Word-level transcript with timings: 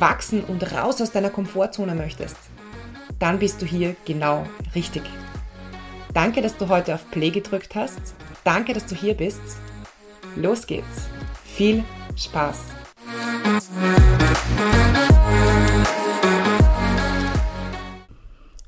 wachsen 0.00 0.44
und 0.44 0.72
raus 0.72 1.00
aus 1.00 1.10
deiner 1.10 1.30
Komfortzone 1.30 1.94
möchtest, 1.94 2.36
dann 3.18 3.38
bist 3.38 3.60
du 3.62 3.66
hier 3.66 3.96
genau 4.04 4.46
richtig. 4.74 5.02
Danke, 6.14 6.42
dass 6.42 6.56
du 6.56 6.68
heute 6.68 6.94
auf 6.94 7.10
Play 7.10 7.30
gedrückt 7.30 7.74
hast. 7.74 8.14
Danke, 8.44 8.72
dass 8.72 8.86
du 8.86 8.94
hier 8.94 9.14
bist. 9.14 9.40
Los 10.36 10.66
geht's. 10.66 11.08
Viel 11.44 11.84
Spaß. 12.16 12.58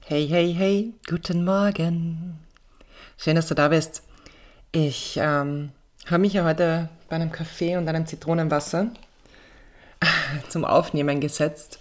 Hey, 0.06 0.27
hey, 0.27 0.53
hey, 0.53 0.95
guten 1.09 1.44
Morgen. 1.44 2.39
Schön, 3.17 3.37
dass 3.37 3.47
du 3.47 3.55
da 3.55 3.69
bist. 3.69 4.03
Ich 4.72 5.19
ähm, 5.20 5.70
habe 6.06 6.20
mich 6.20 6.33
ja 6.33 6.44
heute 6.44 6.89
bei 7.09 7.17
einem 7.17 7.31
Kaffee 7.31 7.77
und 7.77 7.89
einem 7.89 8.06
Zitronenwasser 8.06 8.91
zum 10.48 10.65
Aufnehmen 10.65 11.20
gesetzt, 11.20 11.79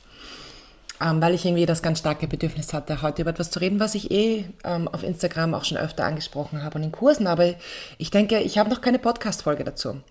ähm, 1.02 1.22
weil 1.22 1.34
ich 1.34 1.45
irgendwie 1.45 1.66
das 1.66 1.81
ganz 1.81 2.00
starke 2.00 2.28
Bedürfnis 2.28 2.73
hatte, 2.73 3.02
heute 3.02 3.22
über 3.22 3.31
etwas 3.31 3.52
zu 3.52 3.59
reden, 3.59 3.80
was 3.80 3.95
ich 3.95 4.12
eh 4.12 4.45
ähm, 4.64 4.88
auf 4.88 5.03
Instagram 5.03 5.53
auch 5.53 5.66
schon 5.66 5.78
öfter 5.78 6.06
angesprochen 6.06 6.64
habe 6.64 6.78
und 6.78 6.84
in 6.84 6.92
Kursen, 6.92 7.28
aber 7.28 7.53
ich 7.97 8.12
denke, 8.12 8.40
ich 8.40 8.58
habe 8.58 8.70
noch 8.70 8.81
keine 8.81 9.00
Podcast-Folge 9.00 9.64
dazu. 9.64 10.02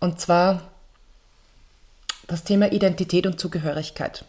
Und 0.00 0.20
zwar 0.20 0.62
das 2.26 2.42
Thema 2.42 2.72
Identität 2.72 3.26
und 3.26 3.38
Zugehörigkeit. 3.38 4.24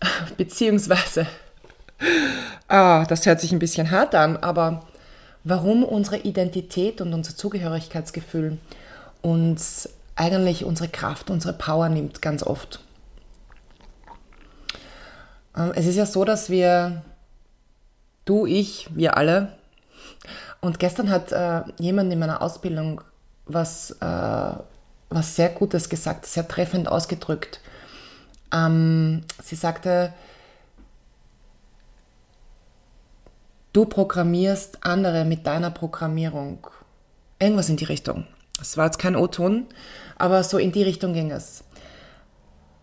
Beziehungsweise, 0.36 1.26
ah, 2.68 3.04
das 3.06 3.24
hört 3.26 3.40
sich 3.40 3.52
ein 3.52 3.60
bisschen 3.60 3.90
hart 3.90 4.14
an, 4.14 4.36
aber 4.36 4.86
warum 5.44 5.84
unsere 5.84 6.18
Identität 6.18 7.00
und 7.00 7.14
unser 7.14 7.36
Zugehörigkeitsgefühl 7.36 8.58
uns 9.22 9.88
eigentlich 10.20 10.64
unsere 10.64 10.88
Kraft, 10.88 11.30
unsere 11.30 11.54
Power 11.54 11.88
nimmt, 11.88 12.20
ganz 12.20 12.42
oft. 12.42 12.80
Ähm, 15.56 15.72
es 15.74 15.86
ist 15.86 15.96
ja 15.96 16.04
so, 16.04 16.24
dass 16.26 16.50
wir, 16.50 17.02
du, 18.26 18.44
ich, 18.44 18.88
wir 18.94 19.16
alle, 19.16 19.56
und 20.60 20.78
gestern 20.78 21.08
hat 21.08 21.32
äh, 21.32 21.62
jemand 21.78 22.12
in 22.12 22.18
meiner 22.18 22.42
Ausbildung 22.42 23.00
was, 23.46 23.92
äh, 23.92 24.52
was 25.08 25.36
sehr 25.36 25.48
Gutes 25.48 25.88
gesagt, 25.88 26.26
sehr 26.26 26.46
treffend 26.46 26.86
ausgedrückt. 26.86 27.60
Ähm, 28.52 29.22
sie 29.42 29.54
sagte, 29.54 30.12
du 33.72 33.86
programmierst 33.86 34.84
andere 34.84 35.24
mit 35.24 35.46
deiner 35.46 35.70
Programmierung. 35.70 36.66
Irgendwas 37.38 37.70
in 37.70 37.78
die 37.78 37.86
Richtung. 37.86 38.26
Das 38.60 38.76
war 38.76 38.86
jetzt 38.86 38.98
kein 38.98 39.16
O-Ton, 39.16 39.66
aber 40.16 40.44
so 40.44 40.58
in 40.58 40.70
die 40.70 40.82
Richtung 40.82 41.12
ging 41.12 41.32
es. 41.32 41.64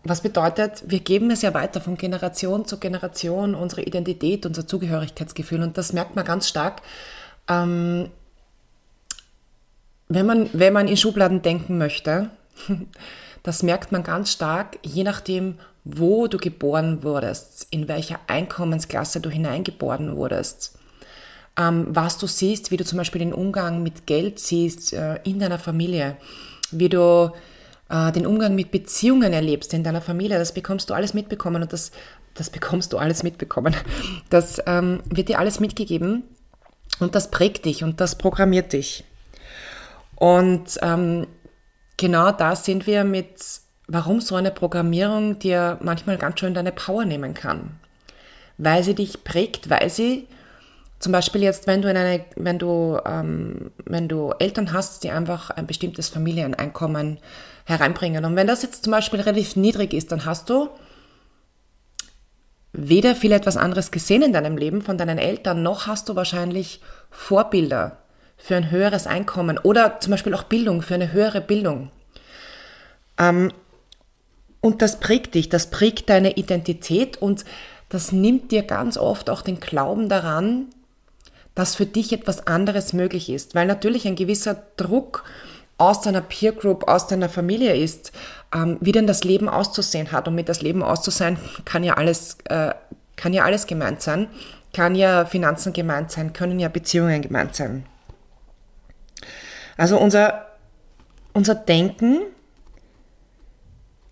Was 0.04 0.20
bedeutet, 0.22 0.82
wir 0.86 1.00
geben 1.00 1.30
es 1.30 1.42
ja 1.42 1.54
weiter 1.54 1.80
von 1.80 1.96
Generation 1.96 2.66
zu 2.66 2.78
Generation, 2.78 3.54
unsere 3.54 3.82
Identität, 3.82 4.44
unser 4.44 4.66
Zugehörigkeitsgefühl. 4.66 5.62
Und 5.62 5.78
das 5.78 5.92
merkt 5.92 6.16
man 6.16 6.24
ganz 6.24 6.48
stark, 6.48 6.82
ähm, 7.48 8.10
wenn, 10.08 10.26
man, 10.26 10.50
wenn 10.52 10.72
man 10.72 10.88
in 10.88 10.96
Schubladen 10.96 11.40
denken 11.42 11.78
möchte. 11.78 12.30
Das 13.44 13.62
merkt 13.62 13.92
man 13.92 14.02
ganz 14.02 14.32
stark, 14.32 14.78
je 14.82 15.04
nachdem, 15.04 15.58
wo 15.84 16.26
du 16.26 16.38
geboren 16.38 17.04
wurdest, 17.04 17.68
in 17.70 17.86
welcher 17.86 18.18
Einkommensklasse 18.26 19.20
du 19.20 19.30
hineingeboren 19.30 20.16
wurdest 20.16 20.77
was 21.58 22.18
du 22.18 22.26
siehst, 22.26 22.70
wie 22.70 22.76
du 22.76 22.84
zum 22.84 22.98
Beispiel 22.98 23.18
den 23.18 23.34
Umgang 23.34 23.82
mit 23.82 24.06
Geld 24.06 24.38
siehst 24.38 24.92
äh, 24.92 25.18
in 25.24 25.40
deiner 25.40 25.58
Familie, 25.58 26.16
wie 26.70 26.88
du 26.88 27.32
äh, 27.88 28.12
den 28.12 28.26
Umgang 28.26 28.54
mit 28.54 28.70
Beziehungen 28.70 29.32
erlebst 29.32 29.74
in 29.74 29.82
deiner 29.82 30.00
Familie, 30.00 30.38
das 30.38 30.52
bekommst 30.52 30.88
du 30.88 30.94
alles 30.94 31.14
mitbekommen 31.14 31.62
und 31.62 31.72
das, 31.72 31.90
das 32.34 32.50
bekommst 32.50 32.92
du 32.92 32.98
alles 32.98 33.22
mitbekommen. 33.22 33.74
Das 34.30 34.62
ähm, 34.66 35.02
wird 35.06 35.28
dir 35.28 35.38
alles 35.38 35.58
mitgegeben 35.58 36.22
und 37.00 37.14
das 37.14 37.30
prägt 37.30 37.64
dich 37.64 37.82
und 37.82 38.00
das 38.00 38.16
programmiert 38.16 38.72
dich. 38.72 39.04
Und 40.14 40.78
ähm, 40.82 41.26
genau 41.96 42.30
da 42.32 42.56
sind 42.56 42.86
wir 42.86 43.04
mit, 43.04 43.40
warum 43.86 44.20
so 44.20 44.34
eine 44.34 44.50
Programmierung 44.50 45.38
dir 45.38 45.78
manchmal 45.80 46.18
ganz 46.18 46.40
schön 46.40 46.54
deine 46.54 46.72
Power 46.72 47.04
nehmen 47.04 47.34
kann. 47.34 47.80
Weil 48.58 48.82
sie 48.82 48.94
dich 48.94 49.24
prägt, 49.24 49.70
weil 49.70 49.88
sie 49.88 50.26
zum 50.98 51.12
Beispiel 51.12 51.42
jetzt, 51.42 51.66
wenn 51.66 51.82
du 51.82 51.90
in 51.90 51.96
eine, 51.96 52.24
wenn 52.36 52.58
du, 52.58 52.98
ähm, 53.06 53.70
wenn 53.84 54.08
du 54.08 54.32
Eltern 54.38 54.72
hast, 54.72 55.04
die 55.04 55.10
einfach 55.10 55.50
ein 55.50 55.66
bestimmtes 55.66 56.08
Familieneinkommen 56.08 57.18
hereinbringen. 57.64 58.24
Und 58.24 58.34
wenn 58.34 58.46
das 58.46 58.62
jetzt 58.62 58.84
zum 58.84 58.90
Beispiel 58.90 59.20
relativ 59.20 59.54
niedrig 59.56 59.94
ist, 59.94 60.10
dann 60.10 60.24
hast 60.24 60.50
du 60.50 60.68
weder 62.72 63.14
viel 63.14 63.32
etwas 63.32 63.56
anderes 63.56 63.90
gesehen 63.90 64.22
in 64.22 64.32
deinem 64.32 64.56
Leben 64.56 64.82
von 64.82 64.98
deinen 64.98 65.18
Eltern, 65.18 65.62
noch 65.62 65.86
hast 65.86 66.08
du 66.08 66.16
wahrscheinlich 66.16 66.80
Vorbilder 67.10 67.98
für 68.36 68.56
ein 68.56 68.70
höheres 68.70 69.06
Einkommen 69.06 69.58
oder 69.58 70.00
zum 70.00 70.12
Beispiel 70.12 70.34
auch 70.34 70.44
Bildung, 70.44 70.82
für 70.82 70.94
eine 70.94 71.12
höhere 71.12 71.40
Bildung. 71.40 71.90
Ähm, 73.18 73.52
und 74.60 74.82
das 74.82 75.00
prägt 75.00 75.34
dich, 75.34 75.48
das 75.48 75.70
prägt 75.70 76.10
deine 76.10 76.36
Identität 76.36 77.16
und 77.16 77.44
das 77.88 78.12
nimmt 78.12 78.52
dir 78.52 78.62
ganz 78.62 78.98
oft 78.98 79.30
auch 79.30 79.42
den 79.42 79.60
Glauben 79.60 80.08
daran, 80.08 80.66
dass 81.58 81.74
für 81.74 81.86
dich 81.86 82.12
etwas 82.12 82.46
anderes 82.46 82.92
möglich 82.92 83.28
ist, 83.28 83.56
weil 83.56 83.66
natürlich 83.66 84.06
ein 84.06 84.14
gewisser 84.14 84.62
Druck 84.76 85.24
aus 85.76 86.00
deiner 86.00 86.20
Peer 86.20 86.52
Group, 86.52 86.86
aus 86.86 87.08
deiner 87.08 87.28
Familie 87.28 87.74
ist, 87.74 88.12
ähm, 88.54 88.78
wie 88.80 88.92
denn 88.92 89.08
das 89.08 89.24
Leben 89.24 89.48
auszusehen 89.48 90.12
hat. 90.12 90.28
Und 90.28 90.36
mit 90.36 90.48
das 90.48 90.62
Leben 90.62 90.84
auszusehen 90.84 91.36
kann 91.64 91.82
ja 91.82 91.94
alles, 91.94 92.38
äh, 92.44 92.74
kann 93.16 93.32
ja 93.32 93.42
alles 93.42 93.66
gemeint 93.66 94.02
sein, 94.02 94.28
kann 94.72 94.94
ja 94.94 95.24
Finanzen 95.24 95.72
gemeint 95.72 96.12
sein, 96.12 96.32
können 96.32 96.60
ja 96.60 96.68
Beziehungen 96.68 97.22
gemeint 97.22 97.56
sein. 97.56 97.84
Also 99.76 99.98
unser, 99.98 100.46
unser 101.32 101.56
Denken 101.56 102.20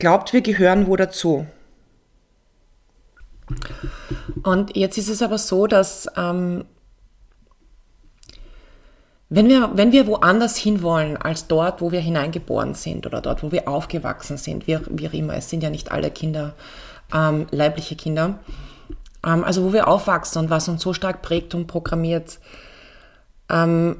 glaubt, 0.01 0.33
wir 0.33 0.41
gehören 0.41 0.89
wo 0.89 0.97
dazu. 0.97 1.47
Und 4.43 4.77
jetzt 4.77 4.99
ist 4.99 5.09
es 5.09 5.23
aber 5.23 5.39
so, 5.39 5.69
dass 5.69 6.09
ähm, 6.17 6.65
wenn 9.29 9.49
wir, 9.49 9.71
wenn 9.75 9.93
wir 9.93 10.07
woanders 10.07 10.57
hinwollen 10.57 11.17
als 11.17 11.49
dort, 11.49 11.81
wo 11.81 11.91
wir 11.91 12.01
hineingeboren 12.01 12.75
sind 12.75 13.07
oder 13.07 13.21
dort, 13.21 13.43
wo 13.43 13.51
wir 13.51 13.67
aufgewachsen 13.69 14.37
sind, 14.37 14.67
wie, 14.67 14.79
wie 14.91 15.09
auch 15.09 15.13
immer, 15.13 15.35
es 15.35 15.51
sind 15.51 15.63
ja 15.63 15.71
nicht 15.71 15.91
alle 15.91 16.11
Kinder 16.11 16.55
ähm, 17.13 17.47
leibliche 17.51 17.97
Kinder, 17.97 18.39
ähm, 19.25 19.45
also 19.45 19.65
wo 19.65 19.73
wir 19.73 19.89
aufwachsen 19.89 20.43
und 20.43 20.51
was 20.51 20.69
uns 20.69 20.83
so 20.83 20.93
stark 20.93 21.23
prägt 21.23 21.55
und 21.55 21.67
programmiert, 21.67 22.39
ähm, 23.49 23.97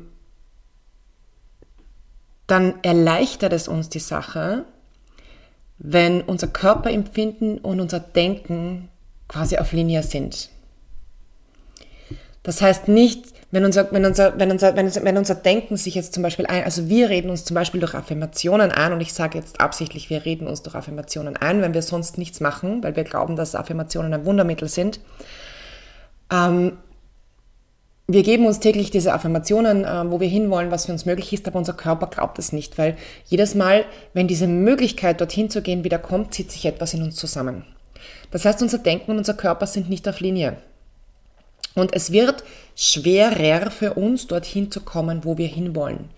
dann 2.47 2.75
erleichtert 2.83 3.53
es 3.53 3.69
uns 3.69 3.89
die 3.89 3.99
Sache, 3.99 4.65
wenn 5.79 6.23
unser 6.23 6.47
Körperempfinden 6.47 7.59
und 7.59 7.81
unser 7.81 8.01
Denken 8.01 8.89
quasi 9.29 9.59
auf 9.59 9.73
Linie 9.73 10.03
sind. 10.03 10.51
Das 12.45 12.63
heißt 12.63 12.87
nicht, 12.87 13.36
wenn 13.53 13.65
unser, 13.65 13.91
wenn 13.93 14.05
unser, 14.05 14.39
wenn 14.39 14.51
unser, 14.51 14.77
wenn 14.77 14.87
unser, 14.87 15.05
wenn 15.05 15.19
unser 15.19 15.35
Denken 15.37 15.77
sich 15.77 15.95
jetzt 15.95 16.15
zum 16.15 16.23
Beispiel 16.23 16.47
ein, 16.47 16.65
also 16.65 16.89
wir 16.89 17.09
reden 17.09 17.31
uns 17.31 17.45
zum 17.45 17.55
Beispiel 17.55 17.81
durch 17.81 17.95
Affirmationen 17.95 18.73
ein 18.73 18.93
und 18.93 19.01
ich 19.01 19.13
sage 19.13 19.39
jetzt 19.39 19.61
absichtlich, 19.61 20.11
wir 20.11 20.25
reden 20.25 20.49
uns 20.49 20.63
durch 20.63 20.75
Affirmationen 20.75 21.37
ein, 21.37 21.63
wenn 21.63 21.73
wir 21.73 21.83
sonst 21.83 22.19
nichts 22.19 22.41
machen, 22.41 22.83
weil 22.83 22.97
wir 22.97 23.05
glauben, 23.05 23.37
dass 23.37 23.55
Affirmationen 23.55 24.13
ein 24.13 24.25
Wundermittel 24.25 24.69
sind. 24.69 24.99
Ähm, 26.33 26.73
wir 28.09 28.23
geben 28.23 28.47
uns 28.47 28.61
täglich 28.61 28.91
diese 28.91 29.13
Affirmationen, 29.13 29.85
äh, 29.85 30.11
wo 30.11 30.21
wir 30.21 30.29
hinwollen, 30.29 30.71
was 30.71 30.87
für 30.87 30.93
uns 30.93 31.07
möglich 31.07 31.33
ist, 31.33 31.47
aber 31.47 31.59
unser 31.59 31.73
Körper 31.73 32.09
glaubt 32.09 32.39
es 32.39 32.53
nicht, 32.53 32.79
weil 32.79 32.97
jedes 33.27 33.55
Mal, 33.55 33.85
wenn 34.13 34.29
diese 34.29 34.47
Möglichkeit, 34.49 35.21
dorthin 35.21 35.51
zu 35.51 35.63
gehen, 35.63 35.85
wieder 35.85 35.99
kommt, 35.99 36.35
zieht 36.35 36.51
sich 36.51 36.67
etwas 36.67 36.95
in 36.95 37.03
uns 37.03 37.17
zusammen. 37.17 37.65
Das 38.31 38.45
heißt, 38.45 38.61
unser 38.63 38.79
Denken 38.79 39.13
und 39.13 39.19
unser 39.19 39.35
Körper 39.35 39.67
sind 39.67 39.89
nicht 39.89 40.09
auf 40.09 40.21
Linie. 40.21 40.57
Und 41.75 41.95
es 41.95 42.11
wird 42.11 42.43
schwerer 42.77 43.71
für 43.71 43.95
uns, 43.95 44.29
dorthin 44.29 44.71
zu 44.71 44.83
kommen, 44.83 45.25
wo 45.25 45.37
wir 45.39 45.49
hinwollen. 45.49 46.11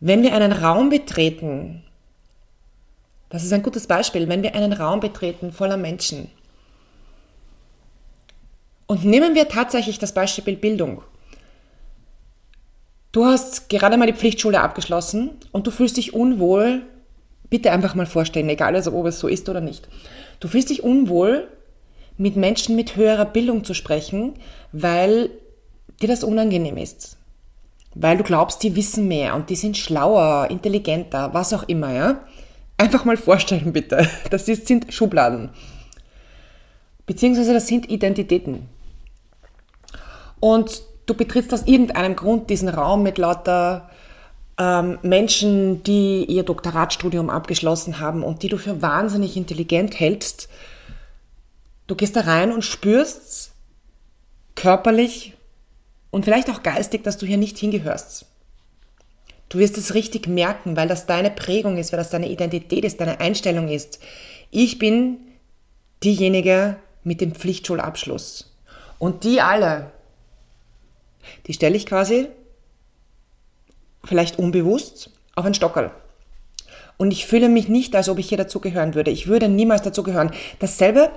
Wenn 0.00 0.22
wir 0.22 0.34
einen 0.34 0.52
Raum 0.52 0.88
betreten, 0.88 1.84
Das 3.30 3.44
ist 3.44 3.52
ein 3.52 3.62
gutes 3.62 3.86
Beispiel, 3.86 4.26
wenn 4.28 4.42
wir 4.42 4.54
einen 4.54 4.72
Raum 4.72 5.00
betreten 5.00 5.52
voller 5.52 5.76
Menschen. 5.76 6.30
Und 8.86 9.04
nehmen 9.04 9.34
wir 9.34 9.48
tatsächlich 9.48 9.98
das 9.98 10.14
Beispiel 10.14 10.56
Bildung. 10.56 11.02
Du 13.12 13.26
hast 13.26 13.68
gerade 13.68 13.98
mal 13.98 14.06
die 14.06 14.18
Pflichtschule 14.18 14.60
abgeschlossen 14.60 15.30
und 15.52 15.66
du 15.66 15.70
fühlst 15.70 15.98
dich 15.98 16.14
unwohl. 16.14 16.82
Bitte 17.50 17.70
einfach 17.70 17.94
mal 17.94 18.06
vorstellen, 18.06 18.48
egal 18.48 18.74
also 18.74 18.94
ob 18.94 19.06
es 19.06 19.18
so 19.18 19.28
ist 19.28 19.48
oder 19.50 19.60
nicht. 19.60 19.88
Du 20.40 20.48
fühlst 20.48 20.70
dich 20.70 20.82
unwohl, 20.82 21.48
mit 22.18 22.36
Menschen 22.36 22.76
mit 22.76 22.96
höherer 22.96 23.24
Bildung 23.24 23.64
zu 23.64 23.74
sprechen, 23.74 24.34
weil 24.72 25.30
dir 26.02 26.08
das 26.08 26.24
unangenehm 26.24 26.76
ist. 26.76 27.16
Weil 27.94 28.18
du 28.18 28.24
glaubst, 28.24 28.62
die 28.62 28.76
wissen 28.76 29.08
mehr 29.08 29.34
und 29.34 29.50
die 29.50 29.56
sind 29.56 29.76
schlauer, 29.76 30.48
intelligenter, 30.50 31.32
was 31.32 31.52
auch 31.52 31.62
immer, 31.64 31.92
ja? 31.92 32.20
Einfach 32.76 33.04
mal 33.04 33.16
vorstellen, 33.16 33.72
bitte. 33.72 34.06
Das 34.30 34.46
sind 34.46 34.92
Schubladen. 34.92 35.50
Beziehungsweise 37.06 37.54
das 37.54 37.66
sind 37.66 37.90
Identitäten. 37.90 38.68
Und 40.40 40.82
du 41.06 41.14
betrittst 41.14 41.52
aus 41.54 41.62
irgendeinem 41.66 42.14
Grund 42.14 42.50
diesen 42.50 42.68
Raum 42.68 43.02
mit 43.02 43.18
lauter 43.18 43.88
ähm, 44.58 44.98
Menschen, 45.02 45.82
die 45.82 46.24
ihr 46.24 46.42
Doktoratstudium 46.42 47.30
abgeschlossen 47.30 48.00
haben 48.00 48.22
und 48.22 48.42
die 48.42 48.48
du 48.48 48.58
für 48.58 48.82
wahnsinnig 48.82 49.36
intelligent 49.36 49.98
hältst. 49.98 50.48
Du 51.88 51.96
gehst 51.96 52.14
da 52.14 52.20
rein 52.20 52.52
und 52.52 52.62
spürst 52.64 53.52
körperlich 54.54 55.34
und 56.10 56.24
vielleicht 56.24 56.50
auch 56.50 56.62
geistig, 56.62 57.02
dass 57.02 57.16
du 57.16 57.26
hier 57.26 57.38
nicht 57.38 57.58
hingehörst. 57.58 58.26
Du 59.48 59.58
wirst 59.58 59.78
es 59.78 59.94
richtig 59.94 60.28
merken, 60.28 60.76
weil 60.76 60.88
das 60.88 61.06
deine 61.06 61.30
Prägung 61.30 61.78
ist, 61.78 61.90
weil 61.90 61.98
das 61.98 62.10
deine 62.10 62.28
Identität 62.28 62.84
ist, 62.84 63.00
deine 63.00 63.20
Einstellung 63.20 63.68
ist. 63.68 64.00
Ich 64.50 64.78
bin 64.78 65.16
diejenige 66.04 66.76
mit 67.02 67.22
dem 67.22 67.34
Pflichtschulabschluss. 67.34 68.54
Und 68.98 69.24
die 69.24 69.40
alle, 69.40 69.90
die 71.46 71.54
stelle 71.54 71.76
ich 71.76 71.86
quasi 71.86 72.28
vielleicht 74.04 74.38
unbewusst 74.38 75.10
auf 75.34 75.46
ein 75.46 75.54
Stockerl. 75.54 75.90
Und 76.98 77.12
ich 77.12 77.26
fühle 77.26 77.48
mich 77.48 77.68
nicht, 77.68 77.96
als 77.96 78.10
ob 78.10 78.18
ich 78.18 78.28
hier 78.28 78.38
dazugehören 78.38 78.94
würde. 78.94 79.10
Ich 79.10 79.28
würde 79.28 79.48
niemals 79.48 79.82
dazugehören. 79.82 80.32
Dasselbe 80.58 81.10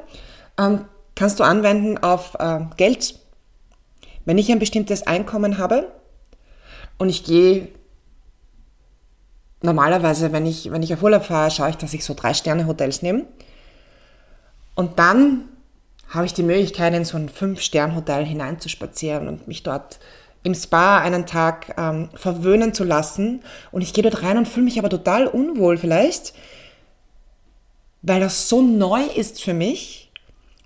ähm, 0.57 0.85
kannst 1.15 1.39
du 1.39 1.43
anwenden 1.43 1.97
auf 1.97 2.35
äh, 2.39 2.59
Geld. 2.77 3.15
Wenn 4.25 4.37
ich 4.37 4.51
ein 4.51 4.59
bestimmtes 4.59 5.07
Einkommen 5.07 5.57
habe 5.57 5.91
und 6.97 7.09
ich 7.09 7.23
gehe 7.23 7.69
normalerweise, 9.61 10.31
wenn 10.31 10.45
ich, 10.45 10.71
wenn 10.71 10.83
ich 10.83 10.93
auf 10.93 11.03
Urlaub 11.03 11.25
fahre, 11.25 11.51
schaue 11.51 11.69
ich, 11.69 11.77
dass 11.77 11.93
ich 11.93 12.05
so 12.05 12.13
drei 12.13 12.33
Sterne 12.33 12.67
Hotels 12.67 13.01
nehme. 13.01 13.25
Und 14.75 14.99
dann 14.99 15.45
habe 16.09 16.25
ich 16.25 16.33
die 16.33 16.43
Möglichkeit, 16.43 16.93
in 16.93 17.05
so 17.05 17.17
ein 17.17 17.29
Fünf-Stern-Hotel 17.29 18.25
hineinzuspazieren 18.25 19.27
und 19.27 19.47
mich 19.47 19.63
dort 19.63 19.99
im 20.43 20.55
Spa 20.55 20.99
einen 20.99 21.25
Tag 21.25 21.75
ähm, 21.77 22.09
verwöhnen 22.15 22.73
zu 22.73 22.83
lassen. 22.83 23.41
Und 23.71 23.81
ich 23.81 23.93
gehe 23.93 24.03
dort 24.03 24.23
rein 24.23 24.37
und 24.37 24.47
fühle 24.47 24.65
mich 24.65 24.79
aber 24.79 24.89
total 24.89 25.27
unwohl 25.27 25.77
vielleicht, 25.77 26.33
weil 28.01 28.19
das 28.19 28.49
so 28.49 28.61
neu 28.61 29.03
ist 29.03 29.41
für 29.43 29.53
mich 29.53 30.00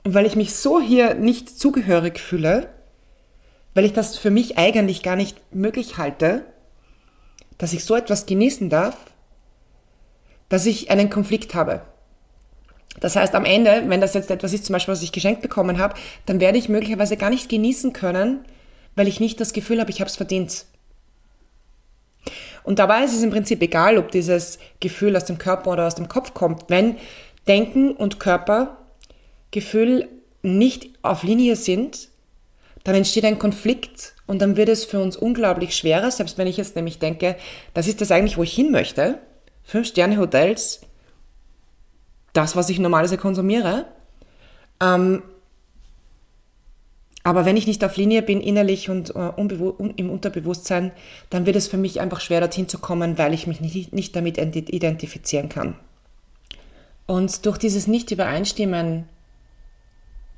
weil 0.06 0.28
ich 0.28 0.36
mich 0.36 0.56
so 0.56 0.80
hier 0.80 1.16
nicht 1.16 1.50
zugehörig 1.60 2.20
fühle, 2.20 2.70
weil 3.74 3.86
ich 3.86 3.94
das 3.94 4.18
für 4.18 4.30
mich 4.30 4.58
eigentlich 4.58 5.02
gar 5.02 5.16
nicht 5.16 5.54
möglich 5.54 5.98
halte, 5.98 6.46
dass 7.58 7.74
ich 7.74 7.84
so 7.84 7.96
etwas 7.96 8.28
genießen 8.28 8.70
darf, 8.70 8.96
dass 10.48 10.68
ich 10.68 10.92
einen 10.92 11.10
Konflikt 11.10 11.56
habe. 11.56 11.82
Das 13.00 13.16
heißt, 13.16 13.34
am 13.36 13.46
Ende, 13.46 13.84
wenn 13.88 14.00
das 14.00 14.14
jetzt 14.14 14.30
etwas 14.30 14.54
ist, 14.54 14.66
zum 14.66 14.74
Beispiel, 14.74 14.94
was 14.94 15.02
ich 15.02 15.12
geschenkt 15.12 15.42
bekommen 15.42 15.80
habe, 15.80 15.96
dann 16.28 16.40
werde 16.40 16.60
ich 16.60 16.70
möglicherweise 16.70 17.18
gar 17.18 17.32
nicht 17.32 17.50
genießen 17.50 17.92
können, 17.92 18.46
weil 18.96 19.08
ich 19.08 19.20
nicht 19.20 19.42
das 19.42 19.54
Gefühl 19.54 19.82
habe, 19.82 19.90
ich 19.90 20.00
habe 20.00 20.10
es 20.10 20.16
verdient. 20.16 20.66
Und 22.64 22.80
dabei 22.80 23.04
ist 23.04 23.14
es 23.14 23.24
im 23.24 23.32
Prinzip 23.32 23.62
egal, 23.62 23.98
ob 23.98 24.12
dieses 24.12 24.60
Gefühl 24.80 25.16
aus 25.18 25.26
dem 25.26 25.40
Körper 25.40 25.72
oder 25.72 25.88
aus 25.88 25.96
dem 25.96 26.08
Kopf 26.08 26.34
kommt. 26.34 26.66
Wenn 26.68 26.98
Denken 27.48 27.92
und 27.92 28.20
Körper, 28.20 28.85
Gefühl 29.56 30.08
nicht 30.44 30.90
auf 31.02 31.24
Linie 31.24 31.56
sind, 31.56 32.10
dann 32.84 32.94
entsteht 32.94 33.26
ein 33.26 33.40
Konflikt 33.40 34.14
und 34.28 34.42
dann 34.42 34.58
wird 34.58 34.70
es 34.70 34.86
für 34.86 35.00
uns 35.00 35.18
unglaublich 35.18 35.76
schwerer, 35.76 36.12
selbst 36.12 36.38
wenn 36.38 36.46
ich 36.46 36.58
jetzt 36.58 36.76
nämlich 36.76 37.00
denke, 37.00 37.36
das 37.74 37.88
ist 37.88 38.02
das 38.02 38.12
eigentlich, 38.12 38.38
wo 38.38 38.44
ich 38.44 38.54
hin 38.54 38.72
möchte. 38.72 39.18
Fünf-Sterne-Hotels, 39.64 40.82
das, 42.34 42.56
was 42.56 42.70
ich 42.70 42.80
normalerweise 42.80 43.18
konsumiere. 43.18 43.86
Ähm, 44.82 45.24
aber 47.24 47.46
wenn 47.46 47.58
ich 47.58 47.66
nicht 47.66 47.84
auf 47.84 47.98
Linie 47.98 48.22
bin, 48.22 48.42
innerlich 48.42 48.90
und 48.90 49.16
äh, 49.16 49.32
im 49.96 50.10
Unterbewusstsein, 50.12 50.92
dann 51.32 51.48
wird 51.48 51.56
es 51.56 51.68
für 51.68 51.78
mich 51.78 52.02
einfach 52.02 52.20
schwer, 52.20 52.42
dorthin 52.42 52.68
zu 52.68 52.78
kommen, 52.78 53.18
weil 53.18 53.34
ich 53.34 53.48
mich 53.48 53.62
nicht, 53.62 53.94
nicht 53.94 54.16
damit 54.16 54.38
identifizieren 54.38 55.50
kann. 55.50 55.76
Und 57.08 57.46
durch 57.46 57.58
dieses 57.58 57.88
Nicht-Übereinstimmen 57.88 59.06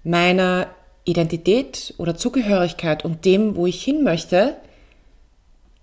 meiner 0.07 0.68
Identität 1.04 1.94
oder 1.98 2.15
Zugehörigkeit 2.15 3.04
und 3.04 3.25
dem, 3.25 3.56
wo 3.56 3.65
ich 3.65 3.83
hin 3.83 4.04
möchte, 4.04 4.56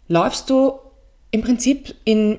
läufst 0.08 0.48
du 0.48 0.78
im 1.30 1.42
Prinzip 1.42 1.94
in, 2.04 2.38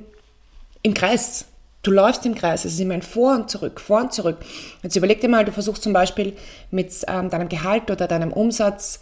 im 0.82 0.94
Kreis. 0.94 1.46
Du 1.84 1.92
läufst 1.92 2.26
im 2.26 2.34
Kreis, 2.34 2.66
es 2.66 2.74
ist 2.74 2.80
immer 2.80 2.96
ein 2.96 3.04
Vor 3.04 3.36
und 3.36 3.50
zurück, 3.52 3.80
vor 3.80 4.02
und 4.02 4.14
zurück. 4.14 4.38
Jetzt 4.82 4.96
überleg 4.96 5.22
dir 5.22 5.30
mal, 5.30 5.46
du 5.46 5.52
versuchst 5.52 5.84
zum 5.84 5.94
Beispiel 5.94 6.36
mit 6.72 6.92
ähm, 7.08 7.30
deinem 7.30 7.50
Gehalt 7.50 7.92
oder 7.92 8.08
deinem 8.08 8.34
Umsatz 8.34 9.02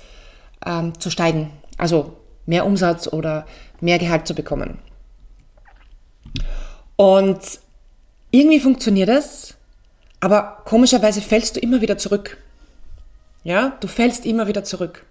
ähm, 0.65 0.99
zu 0.99 1.09
steigen, 1.09 1.51
also 1.77 2.17
mehr 2.45 2.65
Umsatz 2.65 3.07
oder 3.07 3.45
mehr 3.79 3.99
Gehalt 3.99 4.27
zu 4.27 4.35
bekommen. 4.35 4.79
Und 6.97 7.39
irgendwie 8.31 8.59
funktioniert 8.59 9.09
es, 9.09 9.55
aber 10.19 10.63
komischerweise 10.65 11.21
fällst 11.21 11.55
du 11.55 11.61
immer 11.61 11.79
wieder 11.79 11.97
zurück. 11.97 12.37
Ja, 13.43 13.77
du 13.79 13.87
fällst 13.87 14.25
immer 14.25 14.47
wieder 14.47 14.63
zurück. 14.63 15.05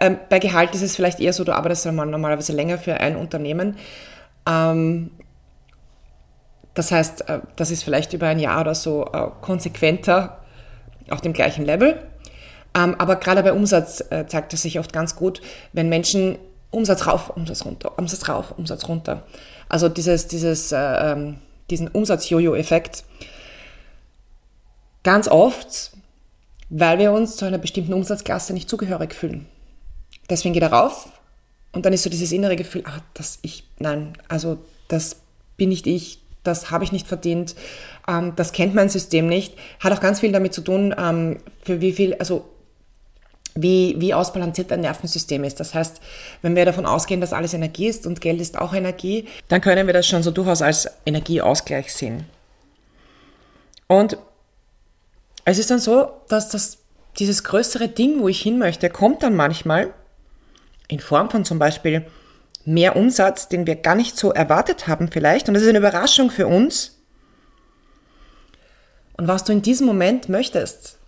Ähm, 0.00 0.18
bei 0.28 0.38
Gehalt 0.38 0.74
ist 0.74 0.82
es 0.82 0.96
vielleicht 0.96 1.20
eher 1.20 1.32
so, 1.32 1.44
du 1.44 1.54
arbeitest 1.54 1.86
normalerweise 1.86 2.52
länger 2.52 2.78
für 2.78 2.94
ein 2.94 3.16
Unternehmen. 3.16 3.76
Ähm, 4.48 5.10
das 6.74 6.90
heißt, 6.90 7.28
äh, 7.28 7.40
das 7.56 7.70
ist 7.70 7.82
vielleicht 7.82 8.12
über 8.12 8.26
ein 8.28 8.38
Jahr 8.38 8.60
oder 8.60 8.74
so 8.74 9.06
äh, 9.12 9.28
konsequenter 9.40 10.38
auf 11.10 11.20
dem 11.20 11.32
gleichen 11.32 11.64
Level. 11.64 12.00
Ähm, 12.74 12.94
aber 12.98 13.16
gerade 13.16 13.42
bei 13.42 13.52
Umsatz 13.52 14.04
äh, 14.10 14.26
zeigt 14.26 14.54
es 14.54 14.62
sich 14.62 14.78
oft 14.78 14.92
ganz 14.92 15.16
gut, 15.16 15.40
wenn 15.72 15.88
Menschen 15.88 16.38
Umsatz 16.70 17.06
rauf, 17.06 17.30
Umsatz 17.30 17.64
runter, 17.64 17.98
Umsatz 17.98 18.28
rauf, 18.28 18.54
Umsatz 18.56 18.88
runter. 18.88 19.24
Also 19.68 19.88
dieses, 19.88 20.28
dieses, 20.28 20.72
ähm, 20.72 21.38
diesen 21.68 21.88
Umsatz-Jojo-Effekt. 21.88 23.04
Ganz 25.02 25.28
oft, 25.28 25.92
weil 26.70 26.98
wir 26.98 27.12
uns 27.12 27.36
zu 27.36 27.44
einer 27.44 27.58
bestimmten 27.58 27.92
Umsatzklasse 27.92 28.54
nicht 28.54 28.70
zugehörig 28.70 29.14
fühlen. 29.14 29.46
Deswegen 30.30 30.54
geht 30.54 30.62
er 30.62 30.72
rauf 30.72 31.08
und 31.72 31.84
dann 31.84 31.92
ist 31.92 32.04
so 32.04 32.10
dieses 32.10 32.32
innere 32.32 32.56
Gefühl, 32.56 32.84
ah, 32.86 33.00
das 33.14 33.40
ich, 33.42 33.64
nein, 33.78 34.14
also 34.28 34.58
das 34.88 35.16
bin 35.56 35.68
nicht 35.68 35.86
ich, 35.86 36.20
das 36.44 36.70
habe 36.70 36.84
ich 36.84 36.92
nicht 36.92 37.06
verdient, 37.06 37.54
ähm, 38.08 38.32
das 38.36 38.52
kennt 38.52 38.74
mein 38.74 38.88
System 38.88 39.26
nicht. 39.26 39.54
Hat 39.80 39.92
auch 39.92 40.00
ganz 40.00 40.20
viel 40.20 40.32
damit 40.32 40.54
zu 40.54 40.62
tun, 40.62 40.94
ähm, 40.96 41.38
für 41.62 41.80
wie 41.80 41.92
viel, 41.92 42.14
also 42.14 42.48
wie, 43.54 43.96
wie 43.98 44.14
ausbalanciert 44.14 44.70
dein 44.70 44.80
Nervensystem 44.80 45.42
ist. 45.42 45.58
Das 45.58 45.74
heißt, 45.74 46.00
wenn 46.40 46.54
wir 46.54 46.64
davon 46.64 46.86
ausgehen, 46.86 47.20
dass 47.20 47.32
alles 47.32 47.52
Energie 47.52 47.88
ist 47.88 48.06
und 48.06 48.20
Geld 48.20 48.40
ist 48.40 48.56
auch 48.56 48.72
Energie, 48.72 49.26
dann 49.48 49.60
können 49.60 49.86
wir 49.86 49.94
das 49.94 50.06
schon 50.06 50.22
so 50.22 50.30
durchaus 50.30 50.62
als 50.62 50.88
Energieausgleich 51.04 51.92
sehen. 51.92 52.24
Und 53.88 54.16
es 55.50 55.58
ist 55.58 55.70
dann 55.70 55.78
so, 55.78 56.22
dass 56.28 56.48
das, 56.48 56.78
dieses 57.18 57.44
größere 57.44 57.88
Ding, 57.88 58.20
wo 58.20 58.28
ich 58.28 58.40
hin 58.40 58.58
möchte, 58.58 58.88
kommt 58.88 59.22
dann 59.22 59.34
manchmal 59.34 59.92
in 60.88 61.00
Form 61.00 61.30
von 61.30 61.44
zum 61.44 61.58
Beispiel 61.58 62.06
mehr 62.64 62.94
Umsatz, 62.96 63.48
den 63.48 63.66
wir 63.66 63.76
gar 63.76 63.94
nicht 63.94 64.16
so 64.16 64.32
erwartet 64.32 64.86
haben 64.86 65.10
vielleicht. 65.10 65.48
Und 65.48 65.54
das 65.54 65.62
ist 65.62 65.68
eine 65.68 65.78
Überraschung 65.78 66.30
für 66.30 66.46
uns. 66.46 66.98
Und 69.16 69.28
was 69.28 69.44
du 69.44 69.52
in 69.52 69.62
diesem 69.62 69.86
Moment 69.86 70.28
möchtest, 70.28 70.98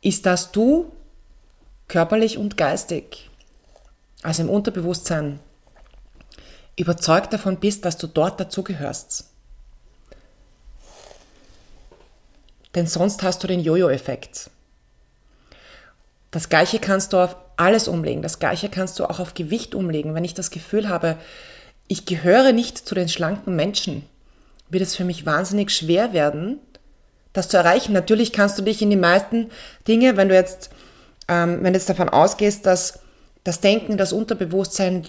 ist, 0.00 0.26
dass 0.26 0.52
du 0.52 0.92
körperlich 1.88 2.38
und 2.38 2.56
geistig, 2.56 3.30
also 4.22 4.42
im 4.42 4.50
Unterbewusstsein, 4.50 5.40
überzeugt 6.76 7.32
davon 7.32 7.58
bist, 7.58 7.84
dass 7.84 7.98
du 7.98 8.06
dort 8.06 8.40
dazugehörst. 8.40 9.31
Denn 12.74 12.86
sonst 12.86 13.22
hast 13.22 13.42
du 13.42 13.46
den 13.46 13.60
Jojo-Effekt. 13.60 14.50
Das 16.30 16.48
gleiche 16.48 16.78
kannst 16.78 17.12
du 17.12 17.18
auf 17.18 17.36
alles 17.56 17.88
umlegen. 17.88 18.22
Das 18.22 18.38
gleiche 18.38 18.68
kannst 18.68 18.98
du 18.98 19.04
auch 19.04 19.20
auf 19.20 19.34
Gewicht 19.34 19.74
umlegen. 19.74 20.14
Wenn 20.14 20.24
ich 20.24 20.34
das 20.34 20.50
Gefühl 20.50 20.88
habe, 20.88 21.16
ich 21.88 22.06
gehöre 22.06 22.52
nicht 22.52 22.78
zu 22.78 22.94
den 22.94 23.08
schlanken 23.08 23.54
Menschen, 23.54 24.04
wird 24.70 24.82
es 24.82 24.96
für 24.96 25.04
mich 25.04 25.26
wahnsinnig 25.26 25.70
schwer 25.70 26.14
werden, 26.14 26.58
das 27.34 27.48
zu 27.48 27.58
erreichen. 27.58 27.92
Natürlich 27.92 28.32
kannst 28.32 28.58
du 28.58 28.62
dich 28.62 28.80
in 28.80 28.90
die 28.90 28.96
meisten 28.96 29.50
Dinge, 29.86 30.16
wenn 30.16 30.28
du 30.28 30.34
jetzt, 30.34 30.70
ähm, 31.28 31.58
wenn 31.62 31.74
du 31.74 31.78
jetzt 31.78 31.90
davon 31.90 32.08
ausgehst, 32.08 32.64
dass 32.64 33.00
das 33.44 33.60
Denken, 33.60 33.98
das 33.98 34.12
Unterbewusstsein 34.12 35.06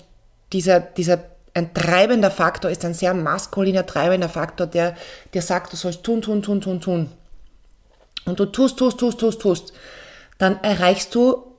dieser, 0.51 0.81
dieser 0.81 1.19
ein 1.53 1.73
treibender 1.73 2.31
Faktor 2.31 2.71
ist, 2.71 2.83
ein 2.83 2.93
sehr 2.93 3.13
maskuliner 3.13 3.85
treibender 3.85 4.29
Faktor, 4.29 4.67
der 4.67 4.95
dir 5.33 5.41
sagt, 5.41 5.71
du 5.71 5.77
sollst 5.77 6.03
tun, 6.03 6.21
tun, 6.21 6.41
tun, 6.41 6.61
tun, 6.61 6.81
tun. 6.81 7.09
Und 8.25 8.39
du 8.39 8.45
tust, 8.45 8.77
tust, 8.77 8.99
tust, 8.99 9.19
tust, 9.19 9.41
tust. 9.41 9.73
Dann 10.37 10.61
erreichst 10.63 11.13
du 11.15 11.55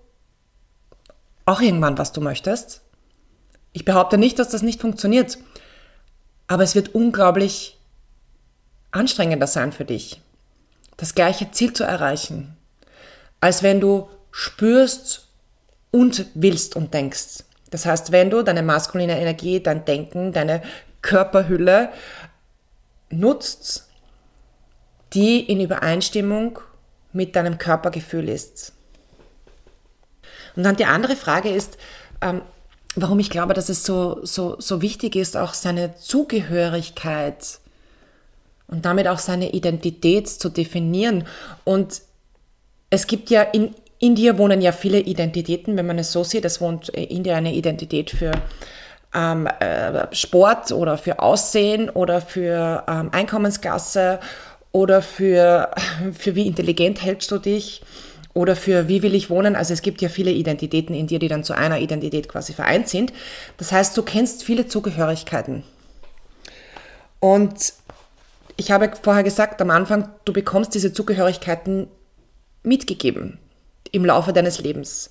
auch 1.45 1.61
irgendwann, 1.61 1.99
was 1.99 2.13
du 2.13 2.21
möchtest. 2.21 2.81
Ich 3.73 3.85
behaupte 3.85 4.19
nicht, 4.19 4.39
dass 4.39 4.49
das 4.49 4.63
nicht 4.63 4.81
funktioniert, 4.81 5.39
aber 6.47 6.63
es 6.63 6.75
wird 6.75 6.95
unglaublich 6.95 7.79
anstrengender 8.93 9.47
sein 9.47 9.73
für 9.73 9.85
dich, 9.85 10.21
das 10.97 11.15
gleiche 11.15 11.51
Ziel 11.51 11.73
zu 11.73 11.85
erreichen, 11.85 12.57
als 13.41 13.63
wenn 13.63 13.81
du 13.81 14.09
spürst 14.31 15.29
und 15.91 16.27
willst 16.35 16.77
und 16.77 16.95
denkst. 16.95 17.45
Das 17.71 17.87
heißt, 17.87 18.13
wenn 18.13 18.31
du 18.31 18.43
deine 18.43 18.63
maskuline 18.63 19.19
Energie, 19.19 19.61
dein 19.61 19.85
Denken, 19.85 20.33
deine 20.33 20.63
Körperhülle 21.03 21.91
nutzt, 23.11 23.89
die 25.15 25.41
in 25.41 25.61
Übereinstimmung 25.61 26.59
mit 27.13 27.37
deinem 27.37 27.59
Körpergefühl 27.59 28.29
ist. 28.29 28.73
Und 30.57 30.65
dann 30.65 30.77
die 30.77 30.85
andere 30.85 31.17
Frage 31.17 31.49
ist, 31.49 31.79
ähm, 32.21 32.43
warum 32.97 33.19
ich 33.19 33.31
glaube, 33.31 33.55
dass 33.55 33.69
es 33.69 33.85
so, 33.85 34.25
so, 34.25 34.57
so 34.59 34.83
wichtig 34.83 35.17
ist, 35.17 35.37
auch 35.37 35.55
seine 35.55 35.97
Zugehörigkeit 35.97 37.59
und 38.69 38.85
damit 38.85 39.09
auch 39.09 39.19
seine 39.19 39.53
Identität 39.53 40.29
zu 40.29 40.49
definieren. 40.49 41.27
Und 41.65 42.03
es 42.91 43.07
gibt 43.07 43.31
ja 43.31 43.43
in 43.43 43.75
India 43.99 44.37
wohnen 44.37 44.61
ja 44.61 44.73
viele 44.73 45.01
Identitäten, 45.01 45.77
wenn 45.77 45.87
man 45.87 45.99
es 45.99 46.13
so 46.13 46.25
sieht. 46.25 46.45
Es 46.45 46.61
wohnt 46.61 46.91
in 46.91 47.23
dir 47.23 47.37
eine 47.37 47.55
Identität 47.55 48.11
für 48.11 48.33
ähm, 49.15 49.47
äh, 49.47 50.15
Sport 50.15 50.73
oder 50.73 50.99
für 50.99 51.21
Aussehen 51.21 51.89
oder 51.89 52.21
für 52.21 52.85
ähm, 52.87 53.09
Einkommensklasse 53.13 54.21
oder 54.75 55.03
für, 55.03 55.71
für 56.19 56.35
wie 56.35 56.49
intelligent 56.49 57.01
hältst 57.01 57.31
du 57.31 57.39
dich 57.39 57.81
oder 58.35 58.57
für 58.57 58.89
wie 58.89 59.03
will 59.03 59.15
ich 59.15 59.31
wohnen. 59.31 59.55
Also 59.55 59.73
es 59.73 59.83
gibt 59.83 60.03
ja 60.03 60.09
viele 60.09 60.33
Identitäten 60.33 60.97
in 60.97 61.07
dir, 61.07 61.21
die 61.21 61.29
dann 61.29 61.45
zu 61.45 61.57
einer 61.57 61.79
Identität 61.79 62.29
quasi 62.29 62.53
vereint 62.53 62.89
sind. 62.89 63.13
Das 63.57 63.71
heißt, 63.71 63.97
du 63.97 64.03
kennst 64.03 64.43
viele 64.43 64.67
Zugehörigkeiten. 64.67 65.63
Und 67.21 67.73
ich 68.57 68.73
habe 68.73 68.91
vorher 69.01 69.23
gesagt 69.23 69.63
am 69.63 69.71
Anfang, 69.71 70.09
du 70.25 70.33
bekommst 70.33 70.75
diese 70.75 70.93
Zugehörigkeiten 70.93 71.87
mitgegeben 72.65 73.39
im 73.93 74.05
Laufe 74.05 74.33
deines 74.33 74.61
Lebens. 74.61 75.11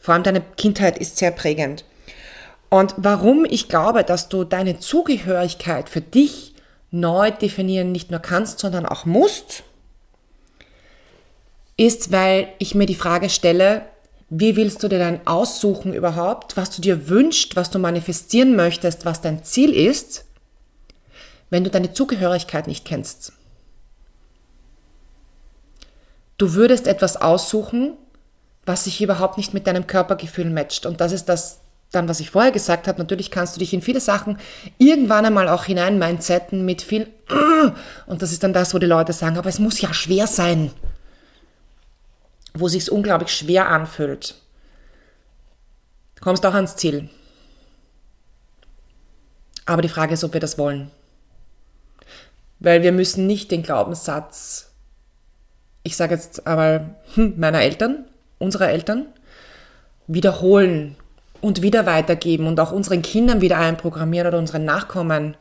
Vor 0.00 0.14
allem 0.14 0.24
deine 0.24 0.42
Kindheit 0.56 0.98
ist 0.98 1.18
sehr 1.18 1.30
prägend. 1.30 1.84
Und 2.68 2.94
warum 2.96 3.44
ich 3.44 3.68
glaube, 3.68 4.02
dass 4.02 4.28
du 4.28 4.42
deine 4.42 4.80
Zugehörigkeit 4.80 5.88
für 5.88 6.00
dich 6.00 6.54
neu 6.90 7.30
definieren 7.30 7.92
nicht 7.92 8.10
nur 8.10 8.20
kannst, 8.20 8.58
sondern 8.58 8.86
auch 8.86 9.04
musst, 9.04 9.62
ist, 11.76 12.12
weil 12.12 12.48
ich 12.58 12.74
mir 12.74 12.86
die 12.86 12.94
Frage 12.94 13.30
stelle, 13.30 13.82
wie 14.30 14.56
willst 14.56 14.82
du 14.82 14.88
dir 14.88 14.98
dann 14.98 15.20
aussuchen 15.26 15.94
überhaupt, 15.94 16.56
was 16.56 16.70
du 16.70 16.82
dir 16.82 17.08
wünschst, 17.08 17.56
was 17.56 17.70
du 17.70 17.78
manifestieren 17.78 18.56
möchtest, 18.56 19.04
was 19.04 19.20
dein 19.20 19.44
Ziel 19.44 19.74
ist, 19.74 20.26
wenn 21.50 21.64
du 21.64 21.70
deine 21.70 21.92
Zugehörigkeit 21.92 22.66
nicht 22.66 22.84
kennst? 22.84 23.32
Du 26.36 26.54
würdest 26.54 26.86
etwas 26.86 27.16
aussuchen, 27.16 27.94
was 28.66 28.84
sich 28.84 29.00
überhaupt 29.00 29.38
nicht 29.38 29.54
mit 29.54 29.66
deinem 29.66 29.86
Körpergefühl 29.86 30.50
matcht. 30.50 30.84
Und 30.84 31.00
das 31.00 31.12
ist 31.12 31.24
das 31.24 31.60
dann, 31.90 32.08
was 32.08 32.20
ich 32.20 32.30
vorher 32.30 32.52
gesagt 32.52 32.86
habe. 32.86 32.98
Natürlich 32.98 33.30
kannst 33.30 33.56
du 33.56 33.60
dich 33.60 33.72
in 33.72 33.82
viele 33.82 34.00
Sachen 34.00 34.38
irgendwann 34.76 35.24
einmal 35.24 35.48
auch 35.48 35.64
hinein 35.64 35.98
mindsetten 35.98 36.64
mit 36.64 36.82
viel. 36.82 37.08
Und 38.06 38.22
das 38.22 38.32
ist 38.32 38.42
dann 38.42 38.52
das, 38.52 38.74
wo 38.74 38.78
die 38.78 38.86
Leute 38.86 39.12
sagen, 39.12 39.38
aber 39.38 39.48
es 39.48 39.58
muss 39.58 39.80
ja 39.80 39.92
schwer 39.94 40.26
sein. 40.26 40.70
Wo 42.54 42.68
sich 42.68 42.90
unglaublich 42.90 43.30
schwer 43.30 43.68
anfühlt. 43.68 44.34
Du 46.16 46.22
kommst 46.22 46.44
auch 46.44 46.54
ans 46.54 46.76
Ziel. 46.76 47.08
Aber 49.64 49.82
die 49.82 49.88
Frage 49.88 50.14
ist, 50.14 50.24
ob 50.24 50.32
wir 50.32 50.40
das 50.40 50.58
wollen. 50.58 50.90
Weil 52.58 52.82
wir 52.82 52.92
müssen 52.92 53.26
nicht 53.26 53.50
den 53.50 53.62
Glaubenssatz, 53.62 54.72
ich 55.84 55.96
sage 55.96 56.14
jetzt 56.14 56.46
aber 56.46 56.96
hm, 57.14 57.34
meiner 57.38 57.60
Eltern, 57.60 58.06
unserer 58.38 58.68
Eltern 58.68 59.06
wiederholen 60.06 60.96
und 61.40 61.62
wieder 61.62 61.86
weitergeben 61.86 62.46
und 62.46 62.58
auch 62.60 62.72
unseren 62.72 63.02
Kindern 63.02 63.40
wieder 63.40 63.58
einprogrammieren 63.58 64.28
oder 64.28 64.38
unseren 64.38 64.64
Nachkommen. 64.64 65.36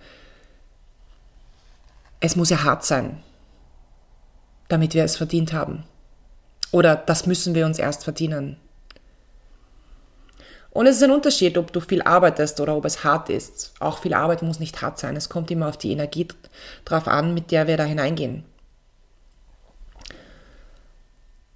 Es 2.19 2.35
muss 2.35 2.49
ja 2.49 2.63
hart 2.63 2.83
sein, 2.83 3.23
damit 4.67 4.93
wir 4.93 5.03
es 5.03 5.17
verdient 5.17 5.53
haben. 5.53 5.83
Oder 6.71 6.95
das 6.95 7.25
müssen 7.25 7.55
wir 7.55 7.65
uns 7.65 7.79
erst 7.79 8.03
verdienen. 8.03 8.57
Und 10.77 10.85
es 10.85 10.97
ist 10.97 11.03
ein 11.03 11.11
Unterschied, 11.11 11.57
ob 11.57 11.73
du 11.73 11.79
viel 11.79 12.03
arbeitest 12.03 12.59
oder 12.59 12.75
ob 12.75 12.85
es 12.85 13.03
hart 13.03 13.29
ist. 13.29 13.73
Auch 13.79 13.99
viel 13.99 14.13
Arbeit 14.13 14.43
muss 14.43 14.59
nicht 14.59 14.79
hart 14.81 14.99
sein. 14.99 15.15
Es 15.15 15.29
kommt 15.29 15.49
immer 15.49 15.69
auf 15.69 15.77
die 15.77 15.91
Energie 15.91 16.27
drauf 16.85 17.07
an, 17.07 17.33
mit 17.33 17.49
der 17.49 17.65
wir 17.65 17.77
da 17.77 17.83
hineingehen. 17.83 18.43